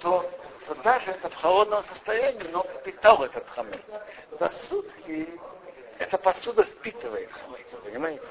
то, 0.00 0.30
то 0.66 0.74
даже 0.82 1.12
это 1.12 1.30
в 1.30 1.34
холодном 1.36 1.82
состоянии, 1.84 2.46
но 2.52 2.62
впитал 2.80 3.24
этот 3.24 3.48
хамец. 3.48 3.80
За 4.38 4.50
сутки 4.68 5.40
эта 5.98 6.18
посуда 6.18 6.62
впитывает 6.64 7.30
хамец, 7.32 7.66
понимаете? 7.82 8.22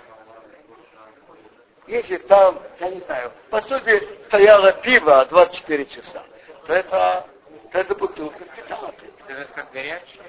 Если 1.88 2.18
там, 2.18 2.60
я 2.80 2.90
не 2.90 3.00
знаю, 3.02 3.32
в 3.48 3.50
посуде 3.50 4.02
стояло 4.28 4.72
пиво 4.74 5.26
24 5.30 5.86
часа, 5.86 6.24
то 6.66 6.74
это, 6.74 7.28
то 7.72 7.78
эта 7.78 7.96
бутылка 7.96 8.44
впитала 8.44 8.92
это 9.28 9.54
как 9.54 9.72
горячий. 9.72 10.22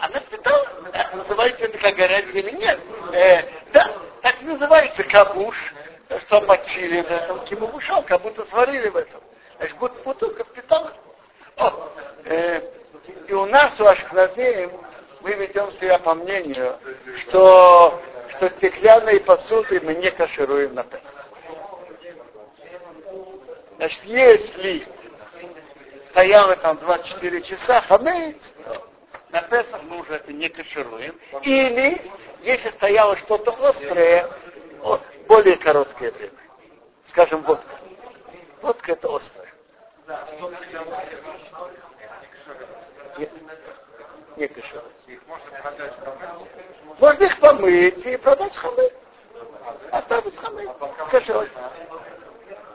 Она 0.00 0.20
впитала, 0.20 0.66
это 0.92 1.16
называется 1.16 1.64
это 1.64 1.78
как 1.78 1.94
горячий 1.96 2.38
или 2.38 2.50
нет. 2.52 2.80
Э, 3.12 3.42
да, 3.72 3.92
так 4.22 4.40
называется 4.42 5.04
кабуш, 5.04 5.74
что 6.26 6.40
мочили 6.42 7.02
в 7.02 7.10
этом 7.10 7.44
кимубушом, 7.44 8.02
как 8.04 8.22
будто 8.22 8.44
сварили 8.46 8.88
в 8.88 8.96
этом. 8.96 9.20
Значит, 9.58 9.76
бут- 9.76 10.02
бутылка 10.02 10.44
впитала. 10.44 10.92
О, 11.56 11.90
э, 12.24 12.60
и 13.28 13.32
у 13.32 13.46
нас, 13.46 13.78
у 13.78 13.84
Ашкназеем, 13.84 14.72
мы 15.20 15.32
ведем 15.34 15.72
себя 15.74 15.98
по 15.98 16.14
мнению, 16.14 16.78
что, 17.20 18.00
что 18.36 18.50
стеклянные 18.50 19.20
посуды 19.20 19.80
мы 19.80 19.94
не 19.94 20.10
кашируем 20.10 20.74
на 20.74 20.84
Песах. 20.84 21.26
Значит, 23.76 24.04
если 24.04 24.86
стояло 26.10 26.56
там 26.56 26.78
24 26.78 27.42
часа 27.42 27.80
хамец, 27.82 28.36
на 29.30 29.42
Песах 29.42 29.82
мы 29.82 30.00
уже 30.00 30.14
это 30.14 30.32
не 30.32 30.48
кашируем. 30.48 31.18
Или, 31.42 32.00
если 32.42 32.70
стояло 32.70 33.16
что-то 33.18 33.52
острое, 33.68 34.30
более 35.26 35.56
короткое 35.56 36.12
время. 36.12 36.32
Скажем, 37.06 37.42
водка. 37.42 37.74
Водка 38.62 38.92
это 38.92 39.14
острое. 39.14 39.52
Не. 44.36 44.44
Их 45.06 45.20
можно 45.26 47.24
их 47.24 47.40
помыть 47.40 48.06
и 48.06 48.16
продать 48.16 48.54
хамец. 48.54 48.92
Оставить 49.90 50.36
хамец. 50.36 50.70
Кашируем. 51.10 51.50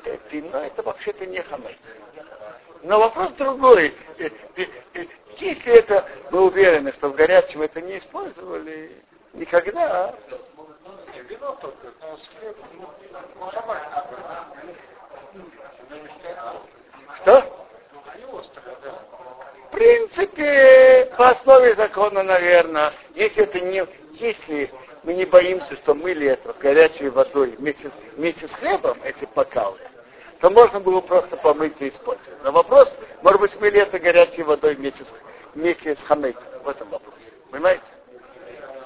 Э, 0.06 0.18
Вино 0.32 0.60
это 0.60 0.84
вообще-то 0.84 1.26
не 1.26 1.42
хамец. 1.42 1.78
Но 2.84 3.00
вопрос 3.00 3.32
другой. 3.34 3.94
Э, 4.18 4.30
э, 4.56 5.06
Если 5.38 5.74
это 5.74 6.06
мы 6.32 6.46
уверены, 6.46 6.94
что 6.94 7.10
в 7.10 7.16
горячем 7.16 7.62
это 7.62 7.82
не 7.82 8.00
использовали 8.00 9.04
никогда, 9.34 10.16
вино. 11.30 11.58
Ну, 11.62 11.70
что? 17.22 17.60
не 18.18 18.24
острое, 18.40 18.76
да. 18.84 19.00
В 19.69 19.69
принципе, 19.80 21.10
по 21.18 21.30
основе 21.30 21.74
закона, 21.76 22.22
наверное, 22.22 22.92
если 23.16 23.44
это 23.44 23.62
не, 23.62 23.86
если 24.16 24.70
мы 25.04 25.14
не 25.14 25.24
боимся, 25.24 25.74
что 25.78 25.96
мыли 25.96 26.28
это 26.28 26.54
горячей 26.60 27.08
водой 27.08 27.56
вместе, 27.58 27.90
вместе 28.18 28.50
с 28.50 28.54
хлебом, 28.56 28.98
эти 29.06 29.26
бокалы, 29.34 29.78
то 30.42 30.50
можно 30.50 30.82
было 30.82 31.00
просто 31.00 31.38
помыть 31.38 31.76
и 31.80 31.88
использовать. 31.88 32.44
Но 32.44 32.52
вопрос, 32.52 32.94
может 33.22 33.40
быть, 33.40 33.62
мыли 33.62 33.80
это 33.80 34.00
горячей 34.00 34.44
водой 34.44 34.76
вместе 34.76 35.06
с, 35.06 35.14
вместе 35.56 35.96
с 35.96 36.04
хамейцем. 36.04 36.44
В 36.62 36.68
этом 36.68 36.90
вопрос. 36.90 37.16
Понимаете? 37.50 37.84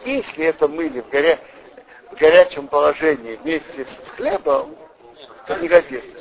Если 0.06 0.46
это 0.46 0.68
мыли 0.68 1.02
в, 1.02 1.10
горя... 1.10 1.40
в 2.12 2.20
горячем 2.20 2.68
положении 2.68 3.36
вместе 3.38 3.88
с 3.88 4.12
хлебом, 4.12 4.78
то 5.48 5.56
не 5.56 5.68
годится. 5.68 6.20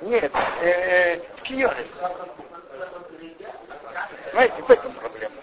Нет, 0.00 0.32
э, 0.60 1.18
в 1.36 1.42
киоре. 1.42 1.86
Понимаете, 4.32 4.62
в 4.62 4.70
этом 4.70 4.94
проблема. 4.94 5.34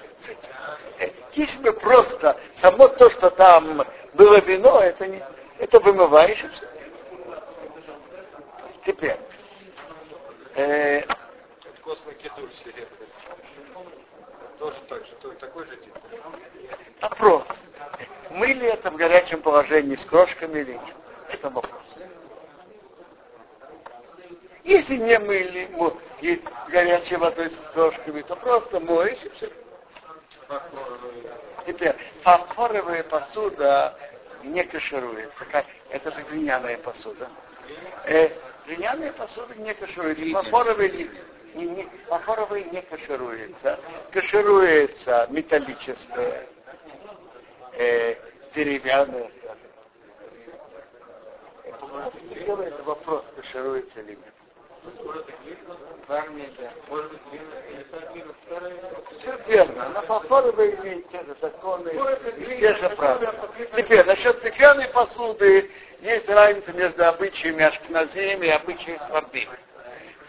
Если 1.34 1.62
бы 1.62 1.74
просто 1.74 2.36
само 2.56 2.88
то, 2.88 3.10
что 3.12 3.30
там 3.30 3.86
было 4.16 4.40
вино, 4.40 4.82
это 4.82 5.06
не, 5.06 5.24
это 5.60 5.80
вымываешь. 5.80 6.44
Теперь, 8.86 9.18
э. 10.56 11.04
Тоже 14.58 14.76
так 14.90 15.06
же, 15.06 15.12
то- 15.22 15.32
такой 15.36 15.66
же 15.68 15.78
тип. 15.78 15.94
вопрос. 17.00 17.44
Мыли 18.32 18.68
это 18.68 18.90
в 18.90 18.96
горячем 18.98 19.42
положении 19.42 19.96
с 19.96 20.04
крошками 20.06 20.60
или 20.60 20.74
нет? 20.74 20.96
Это 21.30 21.50
вопрос. 21.52 21.79
Если 24.70 24.98
не 24.98 25.18
мыли 25.18 25.68
и 26.22 26.40
горячей 26.68 27.16
водой 27.16 27.50
с 27.50 27.56
крошками, 27.74 28.22
то 28.22 28.36
просто 28.36 28.80
моешь 28.80 29.18
и 29.24 29.30
все. 29.30 29.52
Теперь, 31.66 31.96
фарфоровая 32.22 33.02
посуда 33.06 33.98
не 34.44 34.64
кашируется. 34.64 35.34
Это 35.90 36.12
же 36.12 36.22
глиняная 36.30 36.78
посуда. 36.78 37.32
Э, 38.06 38.30
глиняная 38.68 39.12
посуда 39.14 39.56
не 39.56 39.74
кашируется. 39.74 40.24
Фарфоровая 40.34 40.90
ли- 40.90 41.10
Не, 41.56 41.66
не, 41.66 41.90
фарфоровые 42.08 42.66
не 42.66 42.84
кашируется. 42.84 43.80
Кашируется 44.12 45.26
металлическое, 45.32 46.46
э, 47.74 48.16
деревянное. 48.54 49.32
Это 51.64 52.84
вопрос, 52.84 53.26
кашируется 53.36 54.00
или 54.02 54.12
нет. 54.12 54.34
Армии, 56.10 56.52
да. 56.58 56.72
Все 59.20 59.38
верно. 59.48 59.90
На 59.90 60.02
фарфоре 60.02 60.52
вы 60.52 60.72
имеете 60.72 61.08
те 61.12 61.20
же 61.20 61.36
законы 61.40 61.90
и 62.38 62.60
те 62.60 62.74
же 62.76 62.90
правила. 62.96 63.34
Теперь, 63.78 64.06
насчет 64.06 64.38
стеклянной 64.40 64.88
посуды 64.88 65.70
есть 66.02 66.28
разница 66.28 66.74
между 66.74 67.06
обычаями 67.06 67.64
ашкназим 67.64 68.42
и 68.42 68.50
обычаями 68.50 69.00
свардим. 69.08 69.50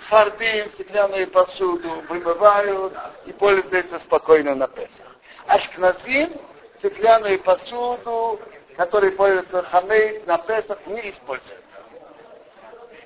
Свардим 0.07 0.71
стеклянную 0.73 1.28
посуду 1.28 2.02
вымывают 2.09 2.92
и 3.25 3.33
пользуются 3.33 4.00
спокойно 4.00 4.54
на 4.54 4.69
Песах. 4.69 5.16
Ашкназим 5.47 6.38
стеклянную 6.78 7.40
посуду, 7.40 8.38
которой 8.76 9.12
пользуются 9.12 9.62
хамей 9.62 10.23
на 10.26 10.37
Песах, 10.38 10.78
не 10.87 11.11
используют. 11.11 11.64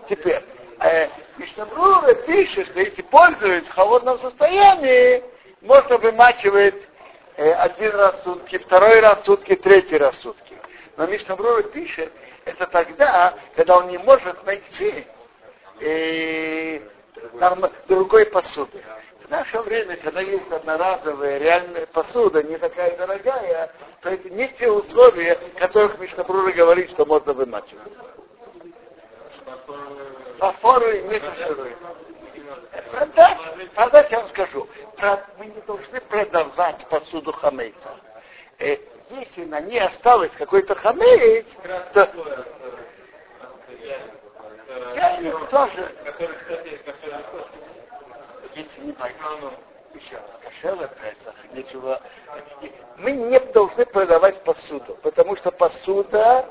Теперь, 0.08 0.42
э, 0.80 1.08
Мишнабрура 1.38 2.14
пишет, 2.26 2.68
что 2.68 2.80
если 2.80 3.02
пользуются 3.02 3.70
в 3.70 3.74
холодном 3.74 4.18
состоянии, 4.20 5.22
можно 5.60 5.98
вымачивать 5.98 6.76
э, 7.36 7.52
один 7.52 7.92
раз 7.92 8.20
в 8.20 8.24
сутки, 8.24 8.58
второй 8.58 9.00
раз 9.00 9.22
в 9.22 9.24
сутки, 9.24 9.54
третий 9.54 9.96
раз 9.96 10.16
в 10.16 10.22
сутки. 10.22 10.56
Но 10.96 11.06
Мишнабрура 11.06 11.62
пишет, 11.62 12.12
это 12.44 12.66
тогда, 12.66 13.34
когда 13.56 13.78
он 13.78 13.88
не 13.88 13.98
может 13.98 14.44
найти 14.44 15.06
э, 15.80 16.80
там, 17.38 17.64
другой 17.88 18.26
посуды. 18.26 18.82
В 19.24 19.30
наше 19.30 19.58
время, 19.62 19.96
когда 19.96 20.20
есть 20.20 20.52
одноразовая 20.52 21.38
реальная 21.38 21.86
посуда, 21.86 22.42
не 22.42 22.58
такая 22.58 22.96
дорогая, 22.96 23.72
то 24.02 24.10
это 24.10 24.28
не 24.28 24.48
те 24.58 24.70
условия, 24.70 25.38
которых 25.56 25.98
Мишнабрура 25.98 26.52
говорит, 26.52 26.90
что 26.90 27.06
можно 27.06 27.32
вымачивать. 27.32 27.92
Фарфору 30.38 30.92
не 31.08 31.20
каширует. 31.20 31.76
Продать, 32.90 33.38
продать 33.74 34.10
я 34.10 34.20
вам 34.20 34.28
скажу, 34.28 34.68
мы 35.38 35.46
не 35.46 35.60
должны 35.62 36.00
продавать 36.00 36.86
посуду 36.88 37.32
хамейца. 37.32 37.90
Э, 38.58 38.76
если 39.10 39.44
на 39.44 39.60
ней 39.60 39.80
осталось 39.80 40.30
какой-то 40.38 40.74
хамейц, 40.74 41.46
то 41.92 42.10
я 44.94 45.16
не 45.18 45.30
тоже. 45.48 45.92
Если 48.54 48.80
не 48.82 48.92
пойму, 48.92 49.50
еще 49.94 50.16
раз, 50.16 50.40
кошелы 50.42 50.88
Песах, 51.00 51.34
ничего. 51.52 51.98
Мы 52.96 53.12
не 53.12 53.40
должны 53.40 53.84
продавать 53.86 54.42
посуду, 54.42 54.96
потому 55.02 55.36
что 55.36 55.50
посуда 55.50 56.46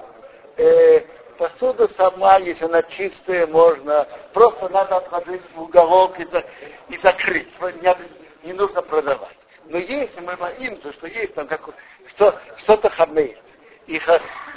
э, 0.58 1.02
посуду 1.38 1.90
сама, 1.98 2.38
если 2.38 2.66
она 2.66 2.82
чистая, 2.84 3.48
можно. 3.48 4.08
Просто 4.34 4.70
надо 4.70 4.98
отложить 4.98 5.42
в 5.54 5.62
уголок 5.62 6.20
и, 6.20 6.26
за, 6.26 6.44
и 6.90 6.98
закрыть. 6.98 7.50
Не, 7.82 7.96
не 8.44 8.54
нужно 8.54 8.82
продавать. 8.82 9.38
Но 9.66 9.78
если 9.78 10.20
мы 10.22 10.36
боимся, 10.36 10.92
что 10.94 11.08
есть 11.08 11.34
там 11.36 11.48
как, 11.48 11.62
что, 12.10 12.40
что-то 12.58 12.90
хамеет, 12.90 13.40
и 13.88 14.00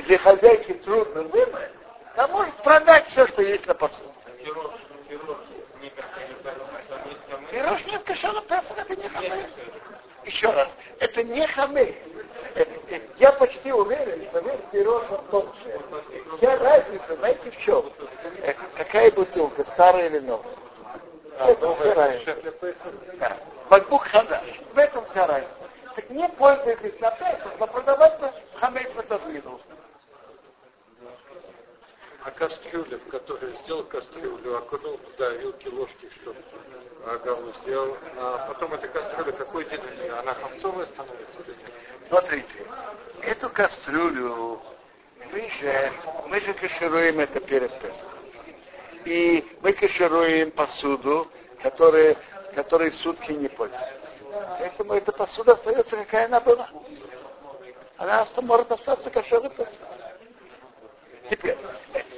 для 0.02 0.18
хозяйки 0.18 0.74
трудно 0.74 1.22
вымыть, 1.22 1.70
она 2.16 2.28
может 2.28 2.54
продать 2.62 3.06
все, 3.08 3.26
что 3.28 3.42
есть 3.42 3.66
на 3.66 3.74
посуду. 3.74 4.12
Пирож 7.50 7.84
нет 7.86 8.02
кошера 8.04 8.40
Песах, 8.42 8.78
это 8.78 8.96
не 8.96 9.08
хамеет. 9.08 9.50
Еще 10.24 10.50
раз, 10.50 10.76
это 10.98 11.22
не 11.22 11.46
хамеет. 11.46 11.96
Я 13.18 13.32
почти 13.32 13.72
уверен, 13.72 14.26
что 14.28 14.40
весь 14.40 14.60
пирог 14.72 15.04
толще. 15.30 15.80
Вся 16.38 16.58
разница, 16.58 17.16
знаете, 17.16 17.50
в 17.50 17.58
чем? 17.58 17.84
Какая 18.76 19.10
бутылка, 19.10 19.64
старая 19.72 20.08
или 20.08 20.20
новая? 20.20 20.54
А, 21.38 21.54
новая, 21.60 22.24
да. 23.18 23.36
Бакбук 23.68 24.04
хадаш. 24.04 24.44
В 24.74 24.78
этом 24.78 25.04
вся 25.10 25.26
разница. 25.26 25.52
Так 25.96 26.10
не 26.10 26.28
пользуйтесь 26.28 27.00
на 27.00 27.10
Песах, 27.12 27.52
но 27.58 27.66
продавать 27.66 28.20
на 28.20 28.32
хамейс 28.60 28.88
в. 28.94 29.60
А 29.70 29.75
кастрюля, 32.36 32.98
в 32.98 33.08
которой 33.08 33.52
сделал 33.64 33.84
кастрюлю, 33.84 34.58
окунул 34.58 34.98
туда 34.98 35.30
вилки, 35.30 35.68
ложки, 35.68 36.10
чтобы 36.20 36.38
агаву 37.06 37.52
сделал, 37.62 37.96
а 38.18 38.46
потом 38.48 38.74
эта 38.74 38.88
кастрюля, 38.88 39.32
какой 39.32 39.64
день 39.66 39.80
она 40.18 40.34
хамцовая 40.34 40.86
становится 40.86 41.42
или 41.42 41.50
нет? 41.52 41.72
Смотрите, 42.08 42.66
эту 43.22 43.50
кастрюлю 43.50 44.60
мы 45.32 45.50
же, 45.60 45.92
мы 46.28 46.40
же 46.40 46.54
кашируем 46.54 47.20
это 47.20 47.40
перед 47.40 47.72
Песохом. 47.80 48.18
И 49.04 49.44
мы 49.60 49.72
кашируем 49.72 50.50
посуду, 50.50 51.28
которая, 51.62 52.16
которой 52.54 52.92
сутки 52.92 53.32
не 53.32 53.48
пользуются. 53.48 53.92
Поэтому 54.58 54.94
эта 54.94 55.12
посуда 55.12 55.54
остается, 55.54 55.96
какая 55.96 56.26
она 56.26 56.40
была. 56.40 56.68
Она 57.96 58.26
может 58.42 58.70
остаться 58.70 59.10
кошерной 59.10 59.50
Песохом. 59.50 59.95
Теперь, 61.30 61.56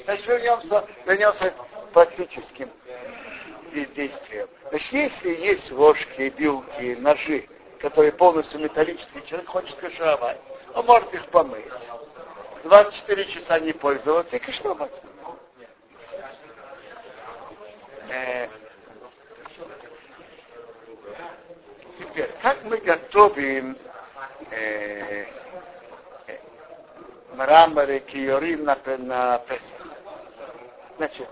значит, 0.04 0.26
вернемся, 0.26 0.84
вернемся 1.06 1.50
к 1.50 1.92
практическим 1.92 2.70
действиям. 3.72 4.48
Значит, 4.70 4.92
если 4.92 5.30
есть 5.30 5.72
ложки, 5.72 6.32
вилки, 6.36 6.96
ножи, 7.00 7.48
которые 7.80 8.12
полностью 8.12 8.60
металлические, 8.60 9.22
человек 9.26 9.48
хочет 9.48 9.76
кашировать, 9.76 10.38
он 10.74 10.84
может 10.86 11.12
их 11.14 11.26
помыть. 11.28 11.64
24 12.64 13.24
часа 13.26 13.60
не 13.60 13.72
пользоваться 13.72 14.36
и 14.36 14.38
кашировать. 14.38 14.92
Э, 18.10 18.48
теперь, 21.98 22.30
как 22.42 22.62
мы 22.64 22.78
готовим 22.78 23.76
э, 24.50 25.26
мраморы, 27.38 28.00
киорим 28.00 28.64
на, 28.64 28.76
на 28.98 29.38
Песах? 29.38 29.86
Значит, 30.96 31.28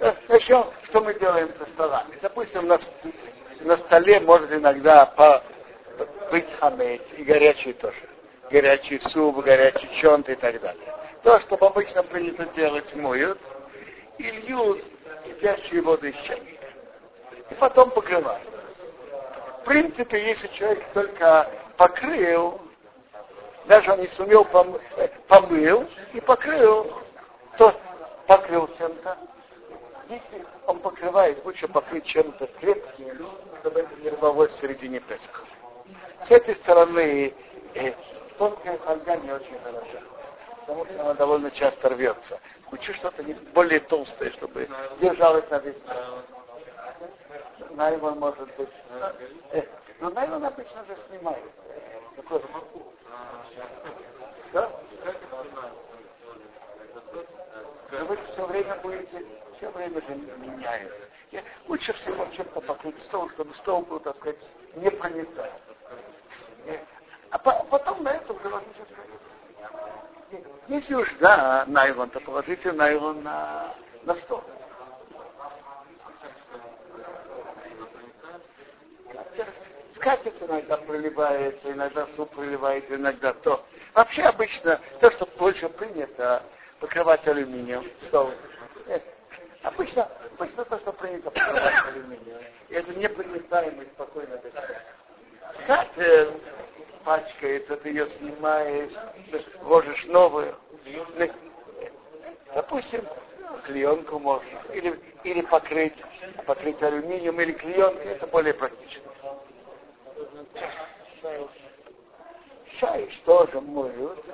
э, 0.00 0.12
начнем, 0.28 0.66
что 0.84 1.00
мы 1.00 1.18
делаем 1.18 1.50
со 1.58 1.64
столами. 1.70 2.18
Допустим, 2.20 2.66
на, 2.66 2.78
на 3.60 3.76
столе 3.78 4.20
может 4.20 4.52
иногда 4.52 5.06
по, 5.06 5.42
быть 6.30 6.46
хамец 6.60 7.00
и 7.16 7.24
горячий 7.24 7.72
тоже. 7.72 7.96
Горячий 8.50 9.00
суп, 9.10 9.42
горячий 9.42 9.88
чонт 9.96 10.28
и 10.28 10.34
так 10.34 10.60
далее. 10.60 10.94
То, 11.22 11.40
что 11.40 11.54
обычно 11.54 12.02
принято 12.02 12.44
делать, 12.54 12.94
моют 12.94 13.38
и 14.18 14.30
льют 14.30 14.84
кипящие 15.24 15.80
воды 15.80 16.10
из 16.10 16.26
чайника. 16.26 16.66
И 17.50 17.54
потом 17.54 17.90
покрывают. 17.90 18.46
В 19.62 19.64
принципе, 19.64 20.22
если 20.26 20.48
человек 20.48 20.84
только 20.92 21.50
покрыл, 21.78 22.60
даже 23.66 23.92
он 23.92 24.00
не 24.00 24.08
сумел 24.08 24.44
пом- 24.44 24.80
э, 24.96 25.08
помыл 25.28 25.86
и 26.12 26.20
покрыл, 26.20 26.90
то 27.58 27.74
покрыл 28.26 28.68
чем-то. 28.78 29.16
Если 30.08 30.44
он 30.66 30.80
покрывает, 30.80 31.44
лучше 31.44 31.66
покрыть 31.68 32.04
чем-то 32.04 32.46
крепким, 32.60 33.26
чтобы 33.60 33.80
это 33.80 33.94
не 33.96 34.10
рвалось 34.10 34.52
в 34.52 34.60
середине 34.60 35.00
Песаха. 35.00 35.42
С 36.26 36.30
этой 36.30 36.56
стороны 36.56 37.34
э, 37.74 37.92
тонкая 38.38 38.78
фольга 38.78 39.16
не 39.16 39.32
очень 39.32 39.58
хороша, 39.62 40.02
потому 40.60 40.84
что 40.84 41.00
она 41.00 41.14
довольно 41.14 41.50
часто 41.50 41.88
рвется. 41.88 42.38
Лучше 42.70 42.92
что-то 42.94 43.22
более 43.54 43.80
толстое, 43.80 44.30
чтобы 44.32 44.68
держалось 45.00 45.48
на 45.50 45.58
весь 45.58 45.76
Найлон 47.70 48.18
может 48.18 48.54
быть. 48.56 48.68
Э, 49.52 49.62
но 50.00 50.10
найлон 50.10 50.44
обычно 50.44 50.84
же 50.84 50.96
снимает. 51.08 51.42
Такой... 52.16 52.42
Да? 54.52 54.70
Но 57.92 58.04
вы 58.06 58.18
все 58.32 58.46
время 58.46 58.76
будете, 58.76 59.24
все 59.56 59.70
время 59.70 60.00
же 60.02 60.14
меняется. 60.14 61.08
Лучше 61.66 61.92
всего 61.94 62.26
чем-то 62.36 62.60
покрыть 62.60 62.98
стол, 63.04 63.28
чтобы 63.30 63.54
стол 63.56 63.82
был, 63.82 64.00
так 64.00 64.16
сказать, 64.18 64.38
не 64.76 64.90
проницаем. 64.90 65.52
А 67.30 67.38
потом 67.38 68.02
на 68.04 68.10
этом 68.10 68.36
говорите 68.36 68.80
Если 70.68 70.94
уж 70.94 71.12
да, 71.20 71.64
найлон, 71.66 72.10
то 72.10 72.20
положите 72.20 72.70
найлон 72.72 73.22
на, 73.22 73.74
на 74.04 74.14
стол. 74.16 74.42
Скатерть 79.96 80.42
иногда 80.42 80.76
проливается, 80.78 81.72
иногда 81.72 82.06
суп 82.16 82.30
проливается, 82.30 82.96
иногда 82.96 83.32
то. 83.32 83.64
Вообще 83.94 84.22
обычно 84.22 84.80
то, 85.00 85.10
что 85.12 85.26
больше 85.38 85.68
принято, 85.68 86.42
покрывать 86.80 87.26
алюминием 87.28 87.84
стол. 88.06 88.32
Обычно, 89.62 90.08
обычно 90.36 90.64
то, 90.64 90.78
что 90.78 90.92
принято 90.92 91.30
покрывать 91.30 91.86
алюминием. 91.86 92.38
И 92.68 92.74
это 92.74 92.92
непроницаемый 92.94 93.86
спокойно 93.94 94.36
дышать. 94.38 94.76
Как 95.66 95.88
э, 95.96 96.30
пачкается, 97.04 97.76
ты 97.76 97.88
ее 97.90 98.08
снимаешь, 98.08 98.92
ложишь 99.62 100.04
новую. 100.06 100.54
Допустим, 102.54 103.06
клеенку 103.64 104.18
можно. 104.18 104.58
Или, 104.72 105.00
или 105.22 105.40
покрыть, 105.42 105.96
покрыть 106.46 106.82
алюминием 106.82 107.40
или 107.40 107.52
клеенкой, 107.52 108.12
это 108.12 108.26
более 108.26 108.54
практично. 108.54 109.13
Чай 112.80 113.08
тоже 113.24 113.60
моют, 113.60 114.24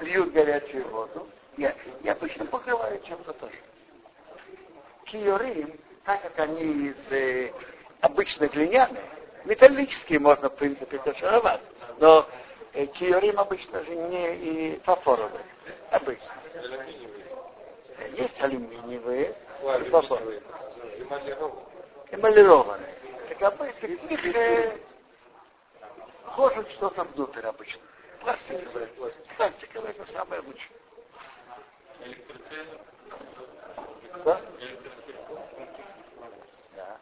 льют 0.00 0.32
горячую 0.32 0.88
воду. 0.88 1.28
Я, 1.56 1.74
я 2.02 2.12
обычно 2.12 2.46
покрываю 2.46 3.00
чем-то 3.02 3.32
тоже. 3.34 3.54
Киорим, 5.04 5.78
так 6.04 6.22
как 6.22 6.38
они 6.38 6.88
из 6.88 7.12
э, 7.12 7.52
обычно 8.00 8.48
глиняные, 8.48 9.02
металлические 9.44 10.20
можно, 10.20 10.48
в 10.48 10.56
принципе, 10.56 10.98
кашировать. 10.98 11.60
Но 11.98 12.26
э, 12.72 12.86
киорим 12.86 13.38
обычно 13.38 13.84
же 13.84 13.94
не 13.94 14.36
и 14.36 14.80
фарфоровые. 14.84 15.44
Обычно. 15.90 16.32
Есть 18.16 18.40
алюминиевые, 18.40 19.34
и 19.60 19.90
фарфоровые. 19.90 20.40
Эмалированные. 22.10 22.94
Так 23.28 23.42
обычно 23.42 23.86
их 23.86 24.36
э, 24.36 24.78
входит 26.32 26.70
что-то 26.72 27.04
внутрь 27.04 27.46
обычно. 27.46 27.80
Пластиковое. 28.20 28.88
Пластиковое 29.36 29.90
это 29.90 30.12
самое 30.12 30.40
лучшее. 30.42 30.70
Да? 34.24 34.40
Да. 36.76 36.98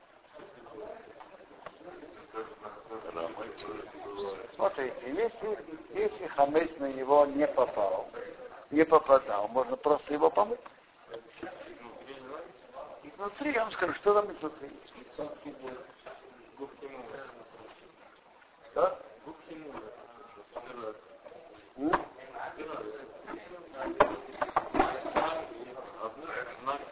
Смотрите, 4.54 4.94
если, 5.04 5.58
если 5.94 6.26
хамец 6.28 6.70
на 6.78 6.92
него 6.92 7.26
не 7.26 7.46
попал, 7.46 8.10
не 8.70 8.84
попадал, 8.84 9.48
можно 9.48 9.76
просто 9.76 10.12
его 10.12 10.30
помыть. 10.30 10.60
Изнутри, 13.02 13.52
я 13.52 13.64
вам 13.64 13.72
скажу, 13.72 13.94
что 13.94 14.14
там 14.14 14.32
изнутри. 14.32 14.70
Что? 18.72 18.98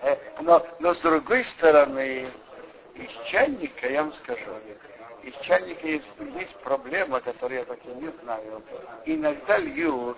Э, 0.01 0.17
но, 0.49 0.67
но 0.79 0.95
с 0.95 0.99
другой 1.01 1.45
стороны, 1.45 2.27
из 2.95 3.11
чайника, 3.27 3.87
я 3.87 4.03
вам 4.03 4.15
скажу, 4.15 4.51
из 5.23 5.35
чайника 5.43 5.87
есть, 5.87 6.09
есть 6.37 6.57
проблема, 6.61 7.21
которую 7.21 7.59
я 7.61 7.65
так 7.67 7.79
и 7.85 7.89
не 7.89 8.11
знаю. 8.23 8.63
Иногда 9.05 9.59
льют, 9.59 10.17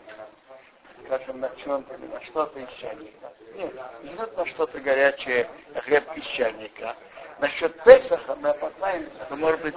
скажем, 1.05 1.41
на 1.41 1.51
чем-то 1.57 1.99
на 1.99 2.21
что-то 2.23 2.61
из 2.61 2.69
чайника. 2.81 3.33
Нет, 3.57 3.75
льют 4.05 4.37
на 4.37 4.47
что-то 4.47 4.79
горячее 4.79 5.51
хлеб 5.75 6.05
из 6.15 6.25
чайника. 6.27 6.95
Насчет 7.41 7.83
Песаха 7.83 8.37
мы 8.37 8.51
опасаемся, 8.51 9.25
что 9.27 9.35
может 9.35 9.61
быть 9.63 9.75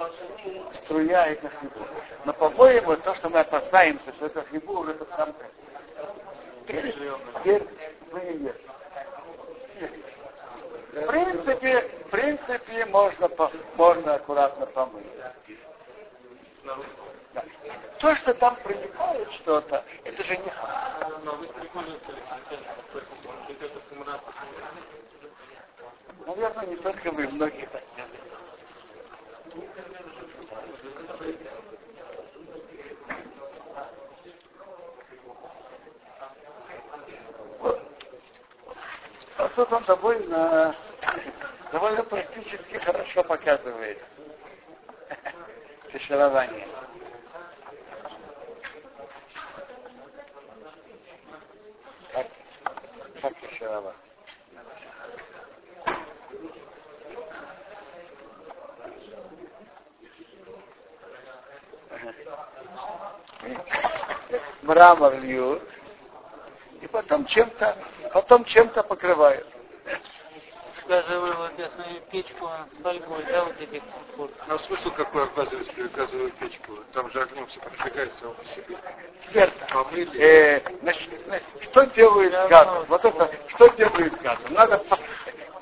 струя 0.72 1.26
это 1.26 1.48
хлебу. 1.48 1.84
Но, 2.26 2.32
по-моему, 2.32 2.96
то, 2.98 3.12
что 3.16 3.28
мы 3.28 3.40
опасаемся, 3.40 4.12
что 4.12 4.26
это 4.26 4.42
хлебу, 4.42 4.84
это 4.84 5.04
сам 5.16 5.34
Теперь, 6.68 6.94
теперь 7.42 7.66
вы 8.12 8.20
не 8.20 8.44
ешьте. 8.44 10.03
В 10.94 11.06
принципе, 11.06 11.80
в 12.06 12.10
принципе, 12.10 12.86
можно, 12.86 13.28
можно 13.74 14.14
аккуратно 14.14 14.66
помыть. 14.66 15.04
Да. 16.62 17.44
То, 17.98 18.14
что 18.14 18.32
там 18.34 18.54
проникает 18.62 19.32
что-то, 19.32 19.84
это 20.04 20.24
же 20.24 20.36
не 20.36 20.52
Наверное, 26.26 26.66
не 26.66 26.76
только 26.76 27.10
вы, 27.10 27.28
многие 27.28 27.66
так 27.66 27.82
А 31.08 31.73
тут 39.54 39.72
он 39.72 39.84
довольно, 39.84 40.74
довольно 41.72 42.02
практически 42.04 42.76
хорошо 42.78 43.22
показывает 43.24 43.98
фиширование. 45.90 46.66
Как, 52.12 52.26
как 53.20 53.36
фишировать? 53.38 53.96
Мрамор 64.62 65.14
льют, 65.20 65.62
потом 66.94 67.26
чем-то, 67.26 67.76
потом 68.12 68.44
чем-то 68.44 68.84
покрывают. 68.84 69.46
Даже 70.86 71.18
вот 71.18 71.52
если 71.58 72.00
печку 72.10 72.46
с 72.46 72.82
фольгой, 72.82 73.24
да, 73.24 73.44
вот 73.44 73.54
эти 73.58 73.82
А 74.48 74.58
смысл 74.58 74.90
какой 74.92 75.24
оказывается 75.24 75.72
при 75.72 75.88
газовую 75.88 76.30
печку? 76.32 76.72
Там 76.92 77.10
же 77.10 77.22
огнем 77.22 77.46
все 77.48 77.58
прожигается 77.60 78.20
само 78.20 78.34
по 78.34 78.44
себе. 78.44 78.76
Верно. 79.32 79.54
Помыли. 79.72 80.20
Э, 80.20 80.60
значит, 80.82 81.10
что 81.62 81.84
делают 81.86 82.34
с 82.34 82.48
газом? 82.48 82.84
Вот 82.88 83.04
это, 83.04 83.30
что 83.48 83.68
делают 83.68 84.14
с 84.14 84.18
газом? 84.18 84.52
Надо 84.52 84.78
по- 84.78 84.98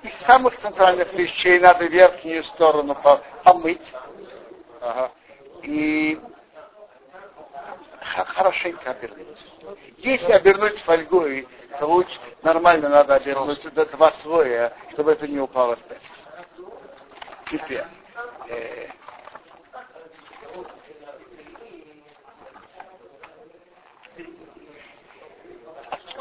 из 0.02 0.26
самых 0.26 0.60
центральных 0.60 1.12
вещей 1.14 1.60
надо 1.60 1.86
верхнюю 1.86 2.44
сторону 2.44 2.94
по- 2.96 3.22
помыть. 3.44 3.92
Ага. 4.80 5.12
И 5.62 6.20
хорошенько 8.12 8.90
обернуть. 8.90 9.38
Если 9.98 10.32
обернуть 10.32 10.78
фольгой, 10.80 11.48
то 11.78 11.86
лучше 11.86 12.18
нормально 12.42 12.88
надо 12.88 13.14
обернуть 13.14 13.62
до 13.74 13.86
два 13.86 14.12
слоя, 14.18 14.72
чтобы 14.92 15.12
это 15.12 15.26
не 15.26 15.40
упало 15.40 15.76
в 15.76 15.80
песок. 15.80 16.02
Теперь. 17.50 17.84
э, 18.48 18.88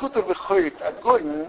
откуда 0.01 0.21
выходит 0.23 0.82
огонь, 0.82 1.47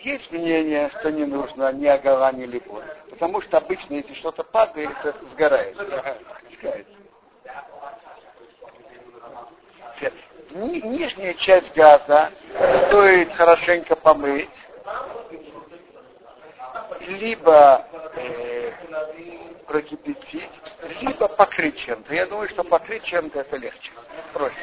есть 0.00 0.30
мнение, 0.32 0.90
что 0.98 1.10
не 1.12 1.24
нужно 1.24 1.72
ни 1.72 1.86
агала, 1.86 2.32
ни 2.32 2.44
липон. 2.44 2.82
Потому 3.10 3.40
что 3.40 3.58
обычно, 3.58 3.94
если 3.94 4.12
что-то 4.14 4.42
падает, 4.42 4.90
это 5.04 5.24
сгорает. 5.30 5.76
Сгорает. 5.76 6.86
Ни- 10.50 10.80
нижняя 10.80 11.34
часть 11.34 11.74
газа 11.74 12.30
стоит 12.86 13.32
хорошенько 13.34 13.96
помыть, 13.96 14.48
либо 17.00 17.86
э, 18.16 18.72
прокипятить, 19.66 20.50
либо 21.00 21.28
покрыть 21.28 21.76
чем-то. 21.78 22.14
Я 22.14 22.26
думаю, 22.26 22.48
что 22.48 22.62
покрыть 22.64 23.04
чем-то 23.04 23.40
это 23.40 23.56
легче, 23.56 23.92
проще. 24.32 24.54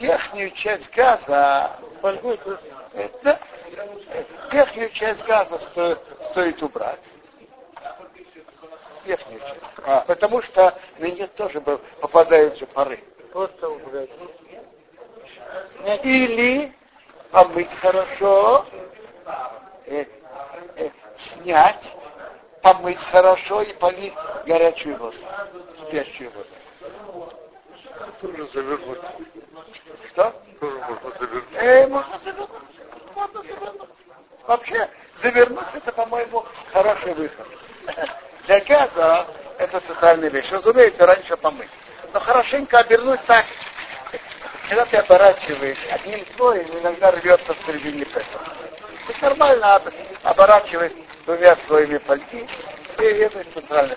Верхнюю 0.00 0.50
часть 0.52 0.92
газа, 0.94 1.76
это, 2.92 3.40
верхнюю 4.52 4.90
часть 4.90 5.24
газа 5.24 5.58
стоит, 5.58 5.98
стоит 6.30 6.62
убрать. 6.62 7.00
Верхнюю 9.04 9.40
часть. 9.40 10.06
Потому 10.06 10.42
что 10.42 10.78
на 10.98 11.04
нее 11.06 11.26
тоже 11.28 11.60
попадают 11.60 12.58
же 12.58 12.66
пары. 12.66 13.00
Просто 13.32 13.68
убрать. 13.68 14.10
Или 16.02 16.72
помыть 17.30 17.70
хорошо, 17.80 18.66
э, 19.86 20.04
э, 20.76 20.90
снять, 21.34 21.94
помыть 22.62 22.98
хорошо 23.10 23.62
и 23.62 23.72
полить 23.74 24.14
горячую 24.46 24.96
воду, 24.98 25.16
спящую 25.86 26.30
воду. 26.32 26.48
Тоже 28.20 28.46
завернуть. 28.52 29.00
Что? 30.12 30.34
Тоже 30.60 30.78
можно 30.78 31.10
завернуть. 31.18 31.44
Э, 31.54 31.86
можно 31.86 32.18
завернуть. 32.18 32.50
Можно 33.14 33.42
завернуть. 33.42 33.90
Вообще, 34.46 34.90
завернуть 35.22 35.66
это, 35.74 35.92
по-моему, 35.92 36.44
хороший 36.72 37.14
выход. 37.14 37.46
Для 38.46 38.60
газа 38.60 39.26
это 39.58 39.80
социальная 39.86 40.30
вещь. 40.30 40.50
Разумеется, 40.50 41.06
раньше 41.06 41.36
помыть. 41.36 41.68
Но 42.12 42.20
хорошенько 42.20 42.78
обернуть 42.78 43.24
так, 43.26 43.44
когда 44.68 44.84
ты 44.86 44.96
оборачиваешь 44.96 45.78
одним 45.90 46.24
слоем, 46.36 46.66
иногда 46.78 47.10
рвется 47.10 47.54
в 47.54 47.66
середине 47.66 48.04
песа. 48.04 48.38
Так 49.06 49.22
нормально 49.22 49.82
оборачивать 50.22 50.92
двумя 51.24 51.56
своими 51.66 51.98
пальти, 51.98 52.46
и 52.98 53.02
это 53.02 53.44
центральный 53.52 53.96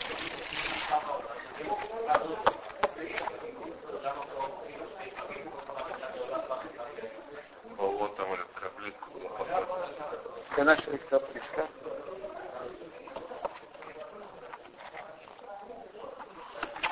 Вот 7.77 8.15
там 8.15 8.33
этот 8.33 8.47
каплетка 8.53 9.05
была. 9.11 9.31
Это 10.57 11.90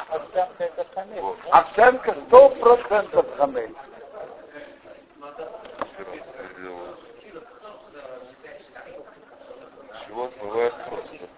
Овсянка 0.09 0.63
это 0.63 0.85
хамец. 0.93 1.23
Овсянка 1.51 2.15
сто 2.27 2.49
процентов 2.49 3.25
хамец. 3.37 3.71
Чего 10.07 10.25
отмывает 10.25 10.73
просто? 10.89 11.29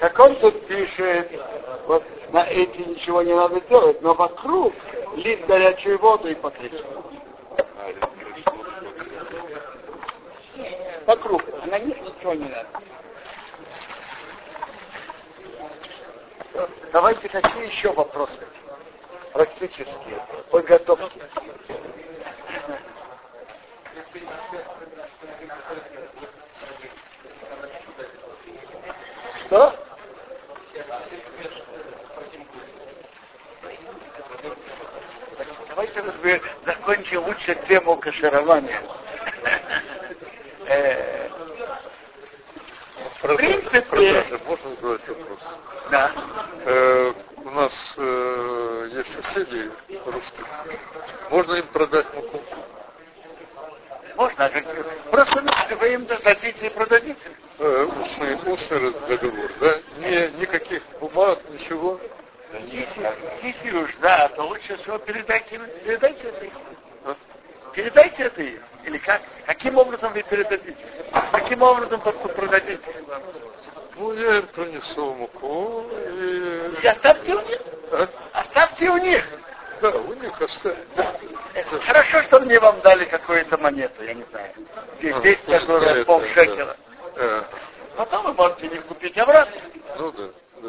Как 0.00 0.18
он 0.20 0.36
тут 0.36 0.66
пишет, 0.68 1.32
вот 1.86 2.04
на 2.32 2.44
эти 2.44 2.80
ничего 2.82 3.22
не 3.22 3.34
надо 3.34 3.60
делать, 3.62 4.00
но 4.00 4.14
вокруг 4.14 4.72
лить 5.16 5.44
горячую 5.46 5.98
воду 5.98 6.28
и 6.28 6.34
покрыть. 6.34 6.72
А, 7.80 7.90
или 7.90 7.98
пришло, 8.34 8.64
Вокруг, 11.08 11.42
а 11.62 11.66
на 11.66 11.78
них 11.78 11.98
ничего 12.02 12.34
не 12.34 12.50
надо. 12.50 12.68
Давайте 16.92 17.30
какие 17.30 17.68
еще 17.74 17.90
вопросы? 17.94 18.46
Практические, 19.32 20.22
подготовки. 20.50 21.22
Что? 29.46 29.74
Давайте 35.70 36.42
закончим 36.66 37.24
лучше 37.24 37.54
тему 37.66 37.96
каширования. 37.96 38.82
Э, 40.68 41.28
В 43.22 43.36
принципе, 43.36 43.80
Продажи. 43.82 44.40
Можно 44.46 44.76
задать 44.76 45.08
вопрос? 45.08 45.38
да. 45.90 46.12
Э, 46.66 47.12
у 47.36 47.50
нас 47.50 47.94
э, 47.96 48.88
есть 48.92 49.12
соседи 49.22 49.70
русские. 50.04 50.46
Можно 51.30 51.54
им 51.54 51.66
продать 51.68 52.06
муку? 52.14 52.40
Можно, 54.16 54.46
а 54.46 55.10
просто 55.10 55.42
вы 55.76 55.94
им 55.94 56.04
дадите 56.04 56.66
и 56.66 56.70
продадите. 56.70 57.30
Э, 57.58 57.88
устный, 58.02 58.52
устный 58.52 58.92
договор, 59.08 59.50
да? 59.60 59.78
Не, 59.98 60.30
никаких 60.38 60.82
бумаг, 61.00 61.38
ничего. 61.50 61.98
Если, 62.66 63.10
если 63.42 63.70
уж 63.70 63.90
да, 64.02 64.28
то 64.28 64.42
лучше 64.42 64.76
всего 64.78 64.98
передайте, 64.98 65.58
передайте 65.84 66.28
это 66.28 66.44
им. 66.44 66.52
Передайте 67.72 68.24
это 68.24 68.42
им. 68.42 68.62
Или 68.84 68.98
как? 68.98 69.22
Каким 69.46 69.76
образом 69.76 70.12
вы 70.12 70.22
передадите? 70.22 70.76
Каким 71.32 71.62
образом 71.62 72.00
продадите? 72.00 72.82
Ну, 73.96 74.12
я 74.12 74.38
им 74.38 74.46
принесу 74.48 75.14
муку 75.14 75.84
и... 75.92 76.70
И 76.82 76.86
оставьте 76.86 77.34
у 77.34 77.40
них. 77.42 77.60
А? 77.90 78.08
Оставьте 78.32 78.90
у 78.90 78.96
них. 78.98 79.24
Да, 79.80 79.90
у 79.90 80.14
них 80.14 80.40
оставить. 80.40 80.78
Это 81.54 81.80
Хорошо, 81.80 82.22
что 82.22 82.40
мне 82.40 82.58
вам 82.60 82.80
дали 82.80 83.04
какую-то 83.04 83.58
монету, 83.58 84.02
я 84.04 84.14
не 84.14 84.24
знаю. 84.24 84.52
А, 85.14 85.20
10 85.20 85.38
ну, 85.46 85.66
долларов, 85.66 85.96
да, 85.98 86.04
пол 86.04 86.20
да, 86.20 86.28
шекела. 86.28 86.76
Э, 87.16 87.42
Потом 87.96 88.24
вы 88.26 88.34
можете 88.34 88.66
их 88.66 88.86
купить 88.86 89.18
обратно. 89.18 89.60
ну 89.98 90.12
да, 90.12 90.28
да. 90.62 90.68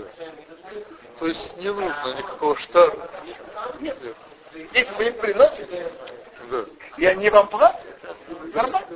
То 1.20 1.28
есть 1.28 1.58
не 1.58 1.72
нужно 1.72 2.16
никакого 2.18 2.58
штата. 2.58 3.10
Нет. 3.80 3.98
Если 4.74 4.94
вы 4.96 5.08
им 5.08 5.14
приносите, 5.16 5.92
Да. 6.08 6.19
И 6.98 7.06
они 7.06 7.30
вам 7.30 7.48
платят, 7.48 7.86
нормально. 8.54 8.88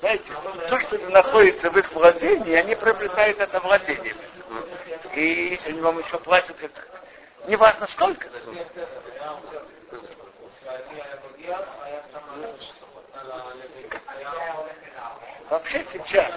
Знаете, 0.00 0.24
то, 0.68 0.80
что 0.80 0.98
находится 1.10 1.70
в 1.70 1.76
их 1.76 1.92
владении, 1.92 2.54
они 2.54 2.74
приобретают 2.74 3.38
это 3.38 3.60
владение. 3.60 4.14
И 5.14 5.60
они 5.66 5.80
вам 5.80 5.98
еще 5.98 6.18
платят 6.18 6.56
это. 6.60 6.80
Неважно 7.46 7.86
сколько. 7.88 8.28
Вообще 15.50 15.84
сейчас, 15.92 16.32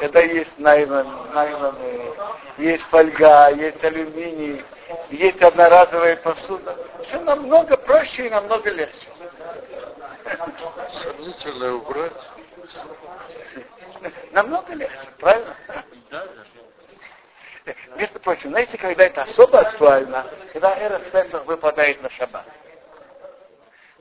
когда 0.00 0.20
есть 0.20 0.58
найлон, 0.58 1.32
найлоны, 1.32 2.12
есть 2.58 2.82
фольга, 2.86 3.50
есть 3.52 3.82
алюминий, 3.84 4.64
есть 5.10 5.42
одноразовая 5.42 6.16
посуда, 6.16 6.76
все 7.04 7.20
намного 7.20 7.76
проще 7.76 8.26
и 8.26 8.30
намного 8.30 8.70
легче. 8.70 9.08
Сомнительное 11.02 11.72
убрать. 11.72 12.12
Намного 14.32 14.74
легче, 14.74 15.08
правильно? 15.18 15.56
Между 17.96 18.20
прочим, 18.20 18.50
знаете, 18.50 18.78
когда 18.78 19.04
это 19.04 19.22
особо 19.22 19.60
актуально, 19.60 20.26
когда 20.52 20.76
эра 20.76 20.98
Песах 20.98 21.44
выпадает 21.46 22.00
на 22.02 22.10
шаббат. 22.10 22.46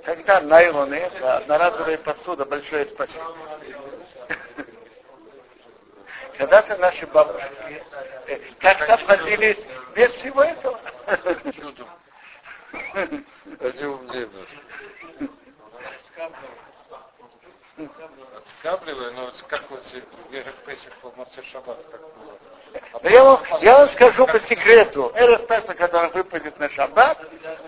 Когда 0.04 0.40
найлон 0.40 0.94
и 0.94 0.98
это 0.98 1.38
одноразовая 1.38 1.98
посуда, 1.98 2.46
большое 2.46 2.86
спасибо. 2.86 3.36
Когда-то 6.38 6.78
наши 6.78 7.08
бабушки 7.08 7.82
э, 8.28 8.40
как-то 8.60 8.94
обходились 8.94 9.66
без 9.96 10.12
всего 10.16 10.44
этого. 10.44 10.80
Чудом. 11.56 11.90
Они 13.60 13.84
умнее 13.86 14.28
нас. 14.28 14.50
Отскабливая, 18.38 19.12
но 19.12 19.32
как 19.48 19.70
вот 19.70 19.84
в 19.84 20.66
Песах 20.66 20.94
по 21.02 21.12
Моце 21.12 21.44
Шаббат, 21.44 21.78
как 21.92 22.02
было. 22.02 22.40
Но 23.04 23.10
я 23.10 23.24
вам, 23.24 23.44
я 23.62 23.78
вам 23.80 23.90
скажу 23.92 24.26
по 24.26 24.40
секрету. 24.42 25.12
Эра 25.16 25.38
Песах, 25.40 25.76
который 25.78 26.10
выпадет 26.12 26.58
на 26.60 26.70
шаббат, 26.70 27.20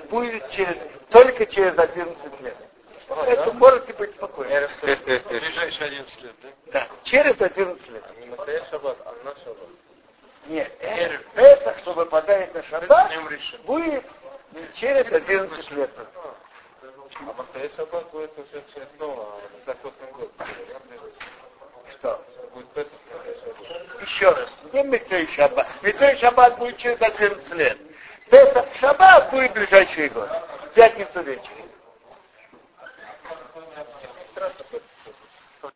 будет 0.10 0.50
через, 0.52 0.78
только 1.10 1.46
через 1.46 1.78
11 1.78 2.42
лет. 2.42 2.58
Это 3.10 3.54
можете 3.54 3.94
быть 3.94 4.14
спокойны. 4.16 4.70
Ближайшие 4.82 5.88
11 5.88 6.22
лет, 6.24 6.36
да? 6.42 6.50
Да, 6.72 6.88
через 7.04 7.40
11 7.40 7.90
лет. 7.90 8.04
Не 8.20 8.28
Моце 8.28 8.64
Шаббат, 8.70 8.98
а 9.06 9.14
на 9.24 9.36
Шаббат. 9.44 9.70
Нет, 10.48 10.72
Эр 10.80 11.22
Песах, 11.36 11.78
что 11.80 11.94
выпадает 11.94 12.54
на 12.54 12.64
Шаббат, 12.64 13.12
будет 13.66 14.04
через 14.76 15.12
11 15.12 15.72
лет. 15.72 15.90
А 17.28 17.34
повторить 17.34 17.76
Шаббат 17.76 18.10
будет 18.12 18.32
уже 18.38 18.64
через 18.74 18.88
снова, 18.96 19.40
на 19.54 19.66
Сахотном 19.66 20.12
году. 20.12 20.32
Что? 21.92 22.26
Будет 22.54 22.70
Песах, 22.70 22.92
Еще 24.02 24.30
раз, 24.30 24.50
не 24.72 24.84
Митцей 24.84 25.28
Шаббат. 25.36 25.68
Митцей 25.82 26.18
Шаббат 26.20 26.58
будет 26.58 26.78
через 26.78 27.02
11 27.02 27.54
лет. 27.56 27.78
Песах 28.30 28.66
Шаббат 28.80 29.30
будет 29.32 29.52
в 29.52 29.54
ближайший 29.54 30.10
год. 30.10 30.30
Пятница 30.76 31.22
вечером. 31.22 31.68